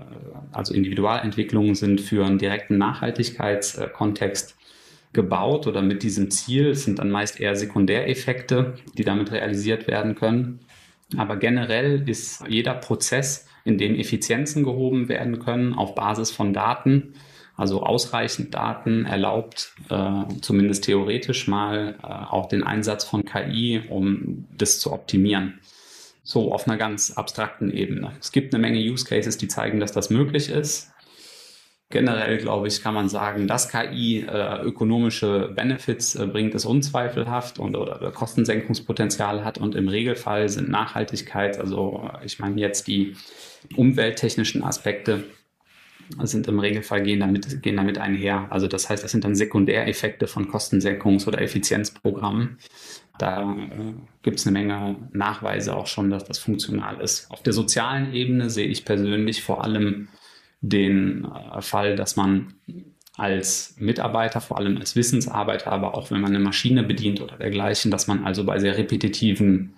also 0.51 0.73
Individualentwicklungen 0.73 1.75
sind 1.75 1.99
für 1.99 2.25
einen 2.25 2.37
direkten 2.37 2.77
Nachhaltigkeitskontext 2.77 4.55
gebaut 5.13 5.67
oder 5.67 5.81
mit 5.81 6.03
diesem 6.03 6.29
Ziel. 6.31 6.69
Es 6.69 6.83
sind 6.83 6.99
dann 6.99 7.09
meist 7.09 7.39
eher 7.39 7.55
Sekundäreffekte, 7.55 8.75
die 8.97 9.03
damit 9.03 9.31
realisiert 9.31 9.87
werden 9.87 10.15
können. 10.15 10.59
Aber 11.15 11.37
generell 11.37 12.07
ist 12.07 12.43
jeder 12.47 12.73
Prozess, 12.73 13.47
in 13.67 13.77
dem 13.77 13.95
Effizienzen 13.95 14.63
gehoben 14.63 15.09
werden 15.09 15.39
können 15.39 15.73
auf 15.73 15.93
Basis 15.93 16.31
von 16.31 16.53
Daten, 16.53 17.13
also 17.57 17.83
ausreichend 17.83 18.53
Daten 18.53 19.03
erlaubt, 19.03 19.73
äh, 19.89 20.23
zumindest 20.41 20.85
theoretisch 20.85 21.49
mal 21.49 21.97
äh, 22.01 22.05
auch 22.05 22.47
den 22.47 22.63
Einsatz 22.63 23.03
von 23.03 23.25
KI, 23.25 23.81
um 23.89 24.47
das 24.57 24.79
zu 24.79 24.93
optimieren. 24.93 25.59
So 26.23 26.53
auf 26.53 26.67
einer 26.67 26.77
ganz 26.77 27.11
abstrakten 27.11 27.69
Ebene. 27.71 28.13
Es 28.21 28.31
gibt 28.31 28.53
eine 28.53 28.61
Menge 28.61 28.79
Use 28.79 29.05
Cases, 29.05 29.37
die 29.37 29.49
zeigen, 29.49 29.81
dass 29.81 29.91
das 29.91 30.09
möglich 30.09 30.49
ist. 30.49 30.93
Generell, 31.89 32.37
glaube 32.37 32.67
ich, 32.67 32.81
kann 32.81 32.93
man 32.93 33.07
sagen, 33.07 33.47
dass 33.47 33.69
KI 33.69 34.19
äh, 34.19 34.61
ökonomische 34.61 35.53
Benefits 35.55 36.15
äh, 36.15 36.27
bringt, 36.27 36.53
ist 36.53 36.65
unzweifelhaft 36.65 37.59
und 37.59 37.77
oder 37.77 38.11
Kostensenkungspotenzial 38.11 39.45
hat. 39.45 39.57
Und 39.57 39.73
im 39.73 39.87
Regelfall 39.87 40.49
sind 40.49 40.69
Nachhaltigkeit, 40.69 41.57
also 41.57 42.09
ich 42.25 42.39
meine 42.39 42.59
jetzt 42.59 42.87
die 42.87 43.15
umwelttechnischen 43.77 44.63
Aspekte, 44.63 45.23
sind 46.23 46.47
im 46.47 46.59
Regelfall 46.59 47.03
gehen 47.03 47.21
damit, 47.21 47.61
gehen 47.61 47.77
damit 47.77 47.97
einher. 47.97 48.47
Also 48.49 48.67
das 48.67 48.89
heißt, 48.89 49.03
das 49.03 49.11
sind 49.11 49.23
dann 49.23 49.35
Sekundäreffekte 49.35 50.27
von 50.27 50.51
Kostensenkungs- 50.51 51.27
oder 51.27 51.41
Effizienzprogrammen. 51.41 52.57
Da 53.17 53.53
äh, 53.53 53.93
gibt 54.23 54.39
es 54.39 54.47
eine 54.47 54.59
Menge 54.59 54.95
Nachweise 55.11 55.75
auch 55.75 55.87
schon, 55.87 56.09
dass 56.09 56.25
das 56.25 56.37
funktional 56.37 56.99
ist. 57.01 57.31
Auf 57.31 57.43
der 57.43 57.53
sozialen 57.53 58.13
Ebene 58.13 58.49
sehe 58.49 58.67
ich 58.67 58.85
persönlich 58.85 59.41
vor 59.41 59.63
allem 59.63 60.09
den 60.61 61.25
äh, 61.25 61.61
Fall, 61.61 61.95
dass 61.95 62.15
man 62.15 62.53
als 63.15 63.75
Mitarbeiter, 63.79 64.41
vor 64.41 64.57
allem 64.57 64.77
als 64.77 64.95
Wissensarbeiter, 64.95 65.71
aber 65.71 65.95
auch 65.95 66.11
wenn 66.11 66.21
man 66.21 66.35
eine 66.35 66.43
Maschine 66.43 66.83
bedient 66.83 67.19
oder 67.19 67.35
dergleichen, 67.37 67.89
dass 67.89 68.07
man 68.07 68.25
also 68.25 68.43
bei 68.43 68.59
sehr 68.59 68.77
repetitiven 68.77 69.73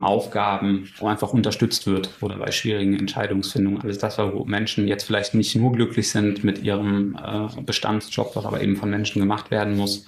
Aufgaben 0.00 0.88
einfach 1.02 1.32
unterstützt 1.32 1.86
wird 1.86 2.10
oder 2.20 2.36
bei 2.36 2.52
schwierigen 2.52 2.96
Entscheidungsfindungen. 2.96 3.82
Alles 3.82 3.98
das, 3.98 4.16
wo 4.16 4.44
Menschen 4.44 4.86
jetzt 4.86 5.04
vielleicht 5.04 5.34
nicht 5.34 5.56
nur 5.56 5.72
glücklich 5.72 6.08
sind 6.10 6.44
mit 6.44 6.62
ihrem 6.62 7.16
äh, 7.16 7.60
Bestandsjob, 7.62 8.36
was 8.36 8.46
aber 8.46 8.62
eben 8.62 8.76
von 8.76 8.90
Menschen 8.90 9.20
gemacht 9.20 9.50
werden 9.50 9.76
muss, 9.76 10.06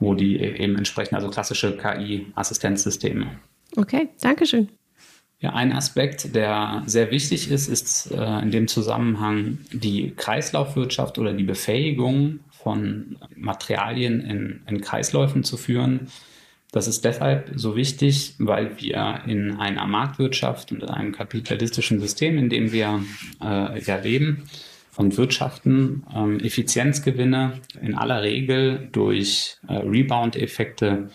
wo 0.00 0.14
die 0.14 0.38
eben 0.38 0.76
entsprechend, 0.76 1.14
also 1.14 1.28
klassische 1.28 1.76
KI-Assistenzsysteme. 1.76 3.38
Okay, 3.76 4.08
Dankeschön. 4.20 4.70
Ja, 5.38 5.52
ein 5.52 5.72
Aspekt, 5.72 6.34
der 6.34 6.82
sehr 6.86 7.10
wichtig 7.10 7.50
ist, 7.50 7.68
ist 7.68 8.10
äh, 8.10 8.38
in 8.40 8.50
dem 8.50 8.68
Zusammenhang 8.68 9.58
die 9.70 10.12
Kreislaufwirtschaft 10.16 11.18
oder 11.18 11.34
die 11.34 11.44
Befähigung 11.44 12.40
von 12.50 13.18
Materialien 13.36 14.22
in, 14.22 14.62
in 14.66 14.80
Kreisläufen 14.80 15.44
zu 15.44 15.58
führen. 15.58 16.08
Das 16.72 16.88
ist 16.88 17.04
deshalb 17.04 17.52
so 17.54 17.76
wichtig, 17.76 18.34
weil 18.38 18.80
wir 18.80 19.20
in 19.26 19.56
einer 19.56 19.86
Marktwirtschaft 19.86 20.72
und 20.72 20.82
in 20.82 20.88
einem 20.88 21.12
kapitalistischen 21.12 22.00
System, 22.00 22.38
in 22.38 22.48
dem 22.48 22.72
wir 22.72 23.04
äh, 23.42 23.80
ja 23.82 23.96
leben 23.96 24.44
und 24.96 25.16
wirtschaften, 25.18 26.04
ähm, 26.14 26.40
Effizienzgewinne 26.40 27.60
in 27.82 27.94
aller 27.94 28.22
Regel 28.22 28.88
durch 28.90 29.58
äh, 29.68 29.74
Rebound-Effekte 29.74 31.10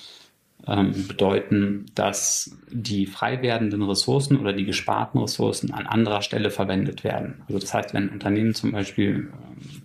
ähm, 0.67 1.07
bedeuten, 1.07 1.85
dass 1.95 2.57
die 2.69 3.05
frei 3.05 3.41
werdenden 3.41 3.81
Ressourcen 3.83 4.37
oder 4.39 4.53
die 4.53 4.65
gesparten 4.65 5.19
Ressourcen 5.19 5.73
an 5.73 5.87
anderer 5.87 6.21
Stelle 6.21 6.51
verwendet 6.51 7.03
werden. 7.03 7.41
Also 7.47 7.59
das 7.59 7.73
heißt, 7.73 7.93
wenn 7.93 8.09
ein 8.09 8.13
Unternehmen 8.13 8.53
zum 8.53 8.71
Beispiel 8.71 9.31
ähm, 9.31 9.81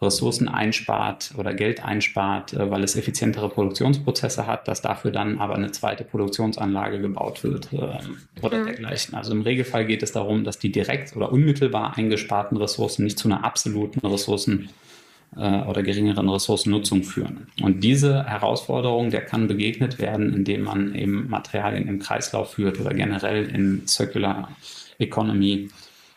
Ressourcen 0.00 0.48
einspart 0.48 1.32
oder 1.36 1.54
Geld 1.54 1.84
einspart, 1.84 2.52
äh, 2.52 2.70
weil 2.70 2.84
es 2.84 2.96
effizientere 2.96 3.48
Produktionsprozesse 3.48 4.46
hat, 4.46 4.68
dass 4.68 4.80
dafür 4.80 5.10
dann 5.10 5.38
aber 5.38 5.54
eine 5.54 5.72
zweite 5.72 6.04
Produktionsanlage 6.04 7.00
gebaut 7.00 7.42
wird 7.42 7.68
ähm, 7.72 8.18
oder 8.42 8.58
mhm. 8.58 8.66
dergleichen. 8.66 9.14
Also 9.14 9.32
im 9.32 9.42
Regelfall 9.42 9.86
geht 9.86 10.02
es 10.02 10.12
darum, 10.12 10.44
dass 10.44 10.58
die 10.58 10.70
direkt 10.70 11.16
oder 11.16 11.32
unmittelbar 11.32 11.96
eingesparten 11.96 12.56
Ressourcen 12.56 13.04
nicht 13.04 13.18
zu 13.18 13.28
einer 13.28 13.44
absoluten 13.44 14.06
Ressourcen 14.06 14.68
äh, 15.36 15.62
oder 15.62 15.82
geringeren 15.82 16.28
Ressourcennutzung 16.28 17.02
führen. 17.02 17.48
Und 17.62 17.82
diese 17.84 18.24
Herausforderung, 18.24 19.10
der 19.10 19.24
kann 19.24 19.48
begegnet 19.48 19.98
werden, 19.98 20.32
indem 20.34 20.62
man 20.62 20.94
eben 20.94 21.28
Materialien 21.28 21.88
im 21.88 21.98
Kreislauf 21.98 22.52
führt 22.54 22.80
oder 22.80 22.94
generell 22.94 23.46
in 23.48 23.86
Circular 23.86 24.50
Economy 24.98 25.68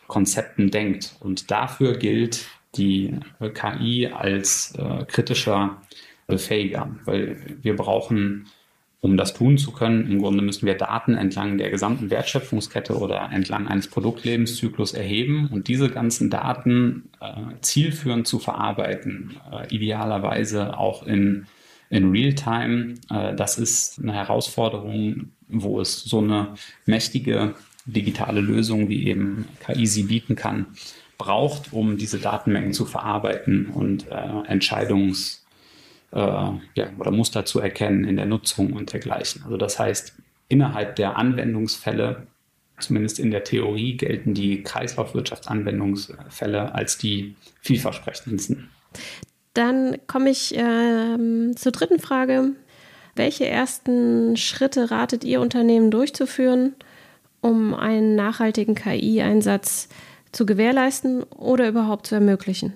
Konzepten 0.06 0.70
denkt. 0.70 1.16
Und 1.20 1.50
dafür 1.50 1.96
gilt 1.96 2.46
die 2.76 3.14
KI 3.54 4.08
als 4.08 4.74
äh, 4.76 5.04
kritischer 5.06 5.80
Befähiger, 6.26 6.94
weil 7.04 7.58
wir 7.62 7.76
brauchen 7.76 8.46
um 9.02 9.16
das 9.16 9.34
tun 9.34 9.58
zu 9.58 9.72
können, 9.72 10.08
im 10.08 10.20
Grunde 10.20 10.42
müssen 10.42 10.64
wir 10.64 10.74
Daten 10.74 11.16
entlang 11.16 11.58
der 11.58 11.70
gesamten 11.70 12.08
Wertschöpfungskette 12.08 12.96
oder 12.96 13.30
entlang 13.32 13.66
eines 13.66 13.88
Produktlebenszyklus 13.88 14.94
erheben 14.94 15.48
und 15.52 15.66
diese 15.66 15.90
ganzen 15.90 16.30
Daten 16.30 17.10
äh, 17.20 17.32
zielführend 17.60 18.28
zu 18.28 18.38
verarbeiten, 18.38 19.36
äh, 19.50 19.74
idealerweise 19.74 20.78
auch 20.78 21.04
in, 21.04 21.46
in 21.90 22.12
Realtime. 22.12 22.94
Äh, 23.10 23.34
das 23.34 23.58
ist 23.58 23.98
eine 24.00 24.12
Herausforderung, 24.12 25.32
wo 25.48 25.80
es 25.80 26.04
so 26.04 26.18
eine 26.20 26.54
mächtige 26.86 27.56
digitale 27.84 28.40
Lösung 28.40 28.88
wie 28.88 29.08
eben 29.08 29.46
KI 29.66 29.84
sie 29.84 30.04
bieten 30.04 30.36
kann, 30.36 30.66
braucht, 31.18 31.72
um 31.72 31.96
diese 31.96 32.20
Datenmengen 32.20 32.72
zu 32.72 32.84
verarbeiten 32.84 33.66
und 33.66 34.06
äh, 34.12 34.46
Entscheidungs 34.46 35.41
äh, 36.12 36.18
ja, 36.18 36.90
oder 36.98 37.10
Muster 37.10 37.44
zu 37.44 37.60
erkennen 37.60 38.04
in 38.04 38.16
der 38.16 38.26
Nutzung 38.26 38.72
und 38.72 38.92
dergleichen. 38.92 39.42
Also 39.44 39.56
das 39.56 39.78
heißt, 39.78 40.14
innerhalb 40.48 40.96
der 40.96 41.16
Anwendungsfälle, 41.16 42.26
zumindest 42.78 43.18
in 43.18 43.30
der 43.30 43.44
Theorie, 43.44 43.96
gelten 43.96 44.34
die 44.34 44.62
Kreislaufwirtschaftsanwendungsfälle 44.62 46.74
als 46.74 46.98
die 46.98 47.36
vielversprechendsten. 47.60 48.68
Dann 49.54 49.96
komme 50.06 50.30
ich 50.30 50.56
äh, 50.56 51.52
zur 51.54 51.72
dritten 51.72 51.98
Frage. 51.98 52.52
Welche 53.14 53.46
ersten 53.46 54.36
Schritte 54.36 54.90
ratet 54.90 55.24
Ihr 55.24 55.40
Unternehmen 55.40 55.90
durchzuführen, 55.90 56.74
um 57.40 57.74
einen 57.74 58.14
nachhaltigen 58.14 58.74
KI-Einsatz 58.74 59.88
zu 60.32 60.46
gewährleisten 60.46 61.22
oder 61.24 61.68
überhaupt 61.68 62.06
zu 62.06 62.14
ermöglichen? 62.14 62.74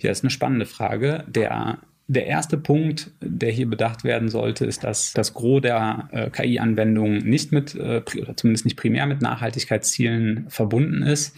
Ja, 0.00 0.10
ist 0.10 0.24
eine 0.24 0.30
spannende 0.30 0.66
Frage. 0.66 1.24
Der 1.28 1.78
der 2.06 2.26
erste 2.26 2.58
Punkt, 2.58 3.12
der 3.20 3.50
hier 3.50 3.68
bedacht 3.68 4.04
werden 4.04 4.28
sollte, 4.28 4.66
ist, 4.66 4.84
dass 4.84 5.12
das 5.12 5.32
Gros 5.32 5.62
der 5.62 6.08
äh, 6.12 6.30
KI-Anwendungen 6.30 7.18
nicht 7.18 7.50
mit, 7.50 7.74
äh, 7.74 8.02
oder 8.20 8.36
zumindest 8.36 8.66
nicht 8.66 8.76
primär 8.76 9.06
mit 9.06 9.22
Nachhaltigkeitszielen 9.22 10.50
verbunden 10.50 11.02
ist. 11.02 11.34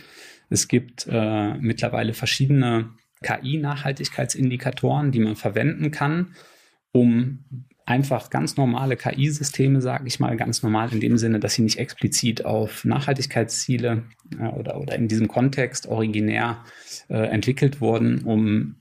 Es 0.50 0.66
gibt 0.68 1.06
äh, 1.10 1.54
mittlerweile 1.54 2.14
verschiedene 2.14 2.90
KI-Nachhaltigkeitsindikatoren, 3.22 5.12
die 5.12 5.20
man 5.20 5.36
verwenden 5.36 5.90
kann, 5.90 6.34
um 6.92 7.44
einfach 7.84 8.30
ganz 8.30 8.56
normale 8.56 8.96
KI-Systeme, 8.96 9.80
sage 9.80 10.08
ich 10.08 10.18
mal, 10.18 10.36
ganz 10.36 10.64
normal 10.64 10.92
in 10.92 10.98
dem 11.00 11.16
Sinne, 11.18 11.38
dass 11.38 11.54
sie 11.54 11.62
nicht 11.62 11.78
explizit 11.78 12.44
auf 12.44 12.84
Nachhaltigkeitsziele 12.84 14.02
äh, 14.40 14.48
oder, 14.48 14.80
oder 14.80 14.96
in 14.96 15.06
diesem 15.06 15.28
Kontext 15.28 15.86
originär 15.86 16.64
äh, 17.08 17.14
entwickelt 17.14 17.80
wurden, 17.80 18.24
um 18.24 18.76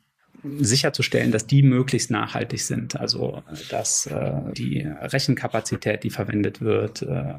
sicherzustellen, 0.59 1.31
dass 1.31 1.47
die 1.47 1.63
möglichst 1.63 2.11
nachhaltig 2.11 2.61
sind. 2.61 2.99
Also 2.99 3.43
dass 3.69 4.05
äh, 4.07 4.33
die 4.53 4.81
Rechenkapazität, 4.81 6.03
die 6.03 6.09
verwendet 6.09 6.61
wird, 6.61 7.01
äh, 7.01 7.33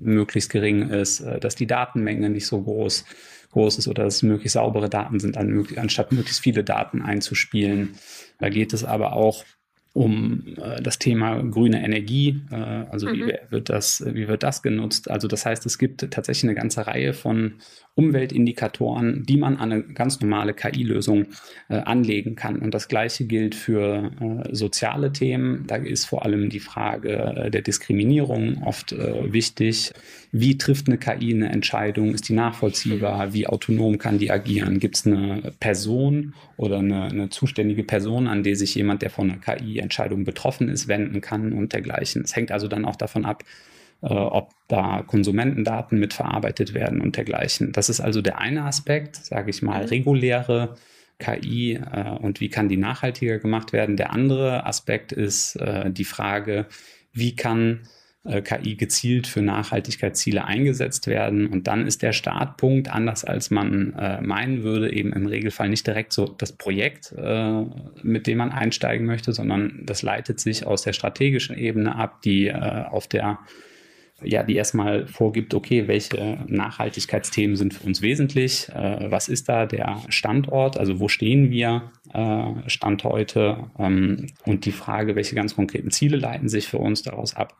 möglichst 0.00 0.50
gering 0.50 0.88
ist, 0.90 1.20
äh, 1.20 1.40
dass 1.40 1.54
die 1.54 1.66
Datenmenge 1.66 2.30
nicht 2.30 2.46
so 2.46 2.62
groß, 2.62 3.04
groß 3.52 3.78
ist 3.78 3.88
oder 3.88 4.04
dass 4.04 4.16
es 4.16 4.22
möglichst 4.22 4.54
saubere 4.54 4.88
Daten 4.88 5.20
sind, 5.20 5.36
an, 5.36 5.66
anstatt 5.76 6.12
möglichst 6.12 6.42
viele 6.42 6.64
Daten 6.64 7.02
einzuspielen. 7.02 7.94
Da 8.38 8.48
geht 8.48 8.72
es 8.72 8.84
aber 8.84 9.12
auch 9.14 9.44
um 9.92 10.44
äh, 10.56 10.80
das 10.80 10.98
Thema 10.98 11.42
grüne 11.42 11.84
Energie, 11.84 12.40
äh, 12.50 12.54
also 12.54 13.08
mhm. 13.08 13.12
wie 13.14 13.34
wird 13.50 13.68
das, 13.68 14.02
wie 14.06 14.26
wird 14.26 14.42
das 14.42 14.62
genutzt? 14.62 15.10
Also 15.10 15.28
das 15.28 15.44
heißt, 15.44 15.66
es 15.66 15.78
gibt 15.78 16.10
tatsächlich 16.10 16.44
eine 16.44 16.54
ganze 16.54 16.86
Reihe 16.86 17.12
von 17.12 17.54
Umweltindikatoren, 17.94 19.24
die 19.24 19.36
man 19.36 19.58
an 19.58 19.70
eine 19.70 19.82
ganz 19.82 20.18
normale 20.20 20.54
KI-Lösung 20.54 21.26
äh, 21.68 21.74
anlegen 21.74 22.36
kann. 22.36 22.56
Und 22.56 22.72
das 22.72 22.88
Gleiche 22.88 23.26
gilt 23.26 23.54
für 23.54 24.10
äh, 24.18 24.54
soziale 24.54 25.12
Themen. 25.12 25.66
Da 25.66 25.76
ist 25.76 26.06
vor 26.06 26.24
allem 26.24 26.48
die 26.48 26.60
Frage 26.60 27.12
äh, 27.12 27.50
der 27.50 27.60
Diskriminierung 27.60 28.62
oft 28.62 28.92
äh, 28.92 29.30
wichtig. 29.30 29.92
Wie 30.30 30.56
trifft 30.56 30.88
eine 30.88 30.96
KI 30.96 31.34
eine 31.34 31.50
Entscheidung? 31.50 32.14
Ist 32.14 32.30
die 32.30 32.32
nachvollziehbar? 32.32 33.34
Wie 33.34 33.46
autonom 33.46 33.98
kann 33.98 34.18
die 34.18 34.30
agieren? 34.30 34.78
Gibt 34.78 34.96
es 34.96 35.06
eine 35.06 35.52
Person 35.60 36.32
oder 36.56 36.78
eine, 36.78 37.04
eine 37.04 37.28
zuständige 37.28 37.84
Person, 37.84 38.26
an 38.26 38.42
die 38.42 38.54
sich 38.54 38.74
jemand, 38.74 39.02
der 39.02 39.10
von 39.10 39.30
einer 39.30 39.38
KI-Entscheidung 39.82 40.24
betroffen 40.24 40.68
ist, 40.68 40.88
wenden 40.88 41.20
kann 41.20 41.52
und 41.52 41.72
dergleichen? 41.72 42.22
Es 42.22 42.34
hängt 42.34 42.52
also 42.52 42.68
dann 42.68 42.84
auch 42.84 42.96
davon 42.96 43.24
ab, 43.24 43.44
äh, 44.02 44.06
ob 44.06 44.52
da 44.68 45.02
Konsumentendaten 45.06 45.98
mitverarbeitet 45.98 46.74
werden 46.74 47.00
und 47.00 47.16
dergleichen. 47.16 47.72
Das 47.72 47.88
ist 47.88 48.00
also 48.00 48.22
der 48.22 48.38
eine 48.38 48.64
Aspekt, 48.64 49.16
sage 49.16 49.50
ich 49.50 49.62
mal, 49.62 49.82
mhm. 49.82 49.88
reguläre 49.88 50.76
KI 51.18 51.74
äh, 51.74 52.10
und 52.10 52.40
wie 52.40 52.48
kann 52.48 52.68
die 52.68 52.76
nachhaltiger 52.76 53.38
gemacht 53.38 53.72
werden. 53.72 53.96
Der 53.96 54.12
andere 54.12 54.66
Aspekt 54.66 55.12
ist 55.12 55.56
äh, 55.56 55.90
die 55.90 56.04
Frage, 56.04 56.66
wie 57.12 57.36
kann 57.36 57.80
KI 58.24 58.76
gezielt 58.76 59.26
für 59.26 59.42
Nachhaltigkeitsziele 59.42 60.44
eingesetzt 60.44 61.08
werden. 61.08 61.46
Und 61.46 61.66
dann 61.66 61.86
ist 61.86 62.02
der 62.02 62.12
Startpunkt, 62.12 62.88
anders 62.88 63.24
als 63.24 63.50
man 63.50 63.94
äh, 63.94 64.20
meinen 64.20 64.62
würde, 64.62 64.92
eben 64.92 65.12
im 65.12 65.26
Regelfall 65.26 65.68
nicht 65.68 65.86
direkt 65.86 66.12
so 66.12 66.26
das 66.26 66.52
Projekt, 66.52 67.12
äh, 67.16 67.62
mit 68.02 68.26
dem 68.26 68.38
man 68.38 68.52
einsteigen 68.52 69.06
möchte, 69.06 69.32
sondern 69.32 69.82
das 69.84 70.02
leitet 70.02 70.38
sich 70.38 70.66
aus 70.66 70.82
der 70.82 70.92
strategischen 70.92 71.56
Ebene 71.56 71.96
ab, 71.96 72.22
die 72.22 72.46
äh, 72.46 72.84
auf 72.90 73.08
der 73.08 73.40
ja, 74.24 74.42
die 74.42 74.54
erstmal 74.54 75.06
vorgibt, 75.06 75.54
okay, 75.54 75.88
welche 75.88 76.38
Nachhaltigkeitsthemen 76.46 77.56
sind 77.56 77.74
für 77.74 77.86
uns 77.86 78.02
wesentlich, 78.02 78.68
äh, 78.68 79.10
was 79.10 79.28
ist 79.28 79.48
da 79.48 79.66
der 79.66 80.00
Standort, 80.08 80.78
also 80.78 81.00
wo 81.00 81.08
stehen 81.08 81.50
wir 81.50 81.90
äh, 82.12 82.68
Stand 82.68 83.04
heute 83.04 83.70
ähm, 83.78 84.28
und 84.44 84.64
die 84.64 84.72
Frage, 84.72 85.16
welche 85.16 85.34
ganz 85.34 85.56
konkreten 85.56 85.90
Ziele 85.90 86.16
leiten 86.16 86.48
sich 86.48 86.68
für 86.68 86.78
uns 86.78 87.02
daraus 87.02 87.34
ab. 87.34 87.56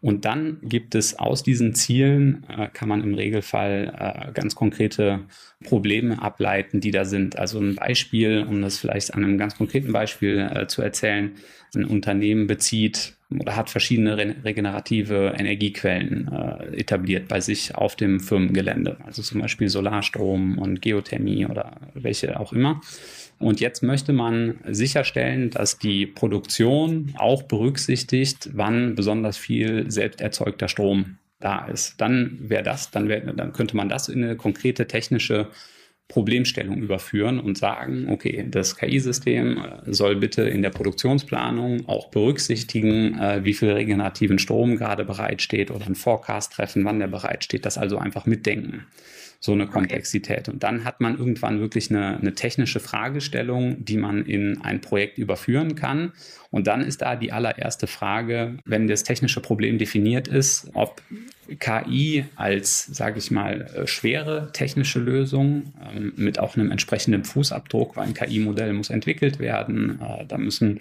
Und 0.00 0.24
dann 0.24 0.58
gibt 0.62 0.94
es 0.94 1.18
aus 1.18 1.42
diesen 1.42 1.74
Zielen, 1.74 2.44
äh, 2.48 2.68
kann 2.72 2.88
man 2.88 3.02
im 3.02 3.14
Regelfall 3.14 3.92
äh, 3.98 4.32
ganz 4.32 4.54
konkrete 4.54 5.24
Probleme 5.64 6.22
ableiten, 6.22 6.80
die 6.80 6.92
da 6.92 7.04
sind. 7.04 7.36
Also 7.36 7.58
ein 7.58 7.74
Beispiel, 7.74 8.46
um 8.48 8.62
das 8.62 8.78
vielleicht 8.78 9.14
an 9.14 9.24
einem 9.24 9.38
ganz 9.38 9.56
konkreten 9.56 9.92
Beispiel 9.92 10.38
äh, 10.38 10.66
zu 10.68 10.82
erzählen, 10.82 11.32
ein 11.74 11.84
Unternehmen 11.84 12.46
bezieht 12.46 13.14
oder 13.30 13.56
hat 13.56 13.68
verschiedene 13.70 14.16
re 14.16 14.36
regenerative 14.44 15.34
Energiequellen 15.36 16.28
äh, 16.28 16.76
etabliert 16.76 17.28
bei 17.28 17.40
sich 17.40 17.74
auf 17.74 17.96
dem 17.96 18.20
Firmengelände. 18.20 18.98
Also 19.04 19.22
zum 19.22 19.40
Beispiel 19.40 19.68
Solarstrom 19.68 20.58
und 20.58 20.80
Geothermie 20.80 21.44
oder 21.46 21.76
welche 21.94 22.38
auch 22.38 22.52
immer. 22.52 22.80
Und 23.38 23.60
jetzt 23.60 23.82
möchte 23.82 24.12
man 24.12 24.58
sicherstellen, 24.68 25.50
dass 25.50 25.78
die 25.78 26.06
Produktion 26.06 27.14
auch 27.18 27.44
berücksichtigt, 27.44 28.50
wann 28.52 28.94
besonders 28.94 29.36
viel 29.36 29.90
selbst 29.90 30.20
erzeugter 30.20 30.68
Strom 30.68 31.18
da 31.38 31.66
ist. 31.66 32.00
Dann 32.00 32.38
wäre 32.40 32.64
das, 32.64 32.90
dann, 32.90 33.08
wär, 33.08 33.20
dann 33.20 33.52
könnte 33.52 33.76
man 33.76 33.88
das 33.88 34.08
in 34.08 34.24
eine 34.24 34.36
konkrete 34.36 34.88
technische 34.88 35.48
Problemstellung 36.08 36.78
überführen 36.78 37.38
und 37.38 37.58
sagen, 37.58 38.08
okay, 38.10 38.46
das 38.50 38.76
KI-System 38.76 39.58
äh, 39.58 39.92
soll 39.92 40.16
bitte 40.16 40.42
in 40.42 40.62
der 40.62 40.70
Produktionsplanung 40.70 41.86
auch 41.86 42.08
berücksichtigen, 42.08 43.18
äh, 43.18 43.44
wie 43.44 43.52
viel 43.52 43.70
regenerativen 43.70 44.38
Strom 44.38 44.76
gerade 44.76 45.04
bereitsteht 45.04 45.70
oder 45.70 45.86
ein 45.86 45.94
Forecast 45.94 46.54
treffen, 46.54 46.84
wann 46.86 46.98
der 46.98 47.08
bereitsteht, 47.08 47.66
das 47.66 47.76
also 47.76 47.98
einfach 47.98 48.24
mitdenken 48.24 48.86
so 49.40 49.52
eine 49.52 49.66
Komplexität. 49.66 50.48
Und 50.48 50.62
dann 50.64 50.84
hat 50.84 51.00
man 51.00 51.16
irgendwann 51.16 51.60
wirklich 51.60 51.90
eine, 51.90 52.18
eine 52.18 52.34
technische 52.34 52.80
Fragestellung, 52.80 53.84
die 53.84 53.96
man 53.96 54.24
in 54.24 54.60
ein 54.62 54.80
Projekt 54.80 55.18
überführen 55.18 55.76
kann. 55.76 56.12
Und 56.50 56.66
dann 56.66 56.80
ist 56.80 57.02
da 57.02 57.14
die 57.14 57.30
allererste 57.30 57.86
Frage, 57.86 58.56
wenn 58.64 58.88
das 58.88 59.04
technische 59.04 59.40
Problem 59.40 59.78
definiert 59.78 60.26
ist, 60.26 60.70
ob 60.74 61.02
KI 61.60 62.24
als, 62.34 62.86
sage 62.86 63.18
ich 63.18 63.30
mal, 63.30 63.62
äh, 63.62 63.86
schwere 63.86 64.50
technische 64.52 64.98
Lösung 64.98 65.72
ähm, 65.94 66.12
mit 66.16 66.38
auch 66.38 66.56
einem 66.56 66.70
entsprechenden 66.70 67.24
Fußabdruck, 67.24 67.96
weil 67.96 68.08
ein 68.08 68.14
KI-Modell 68.14 68.72
muss 68.72 68.90
entwickelt 68.90 69.38
werden, 69.38 70.00
äh, 70.00 70.26
da 70.26 70.36
müssen 70.36 70.80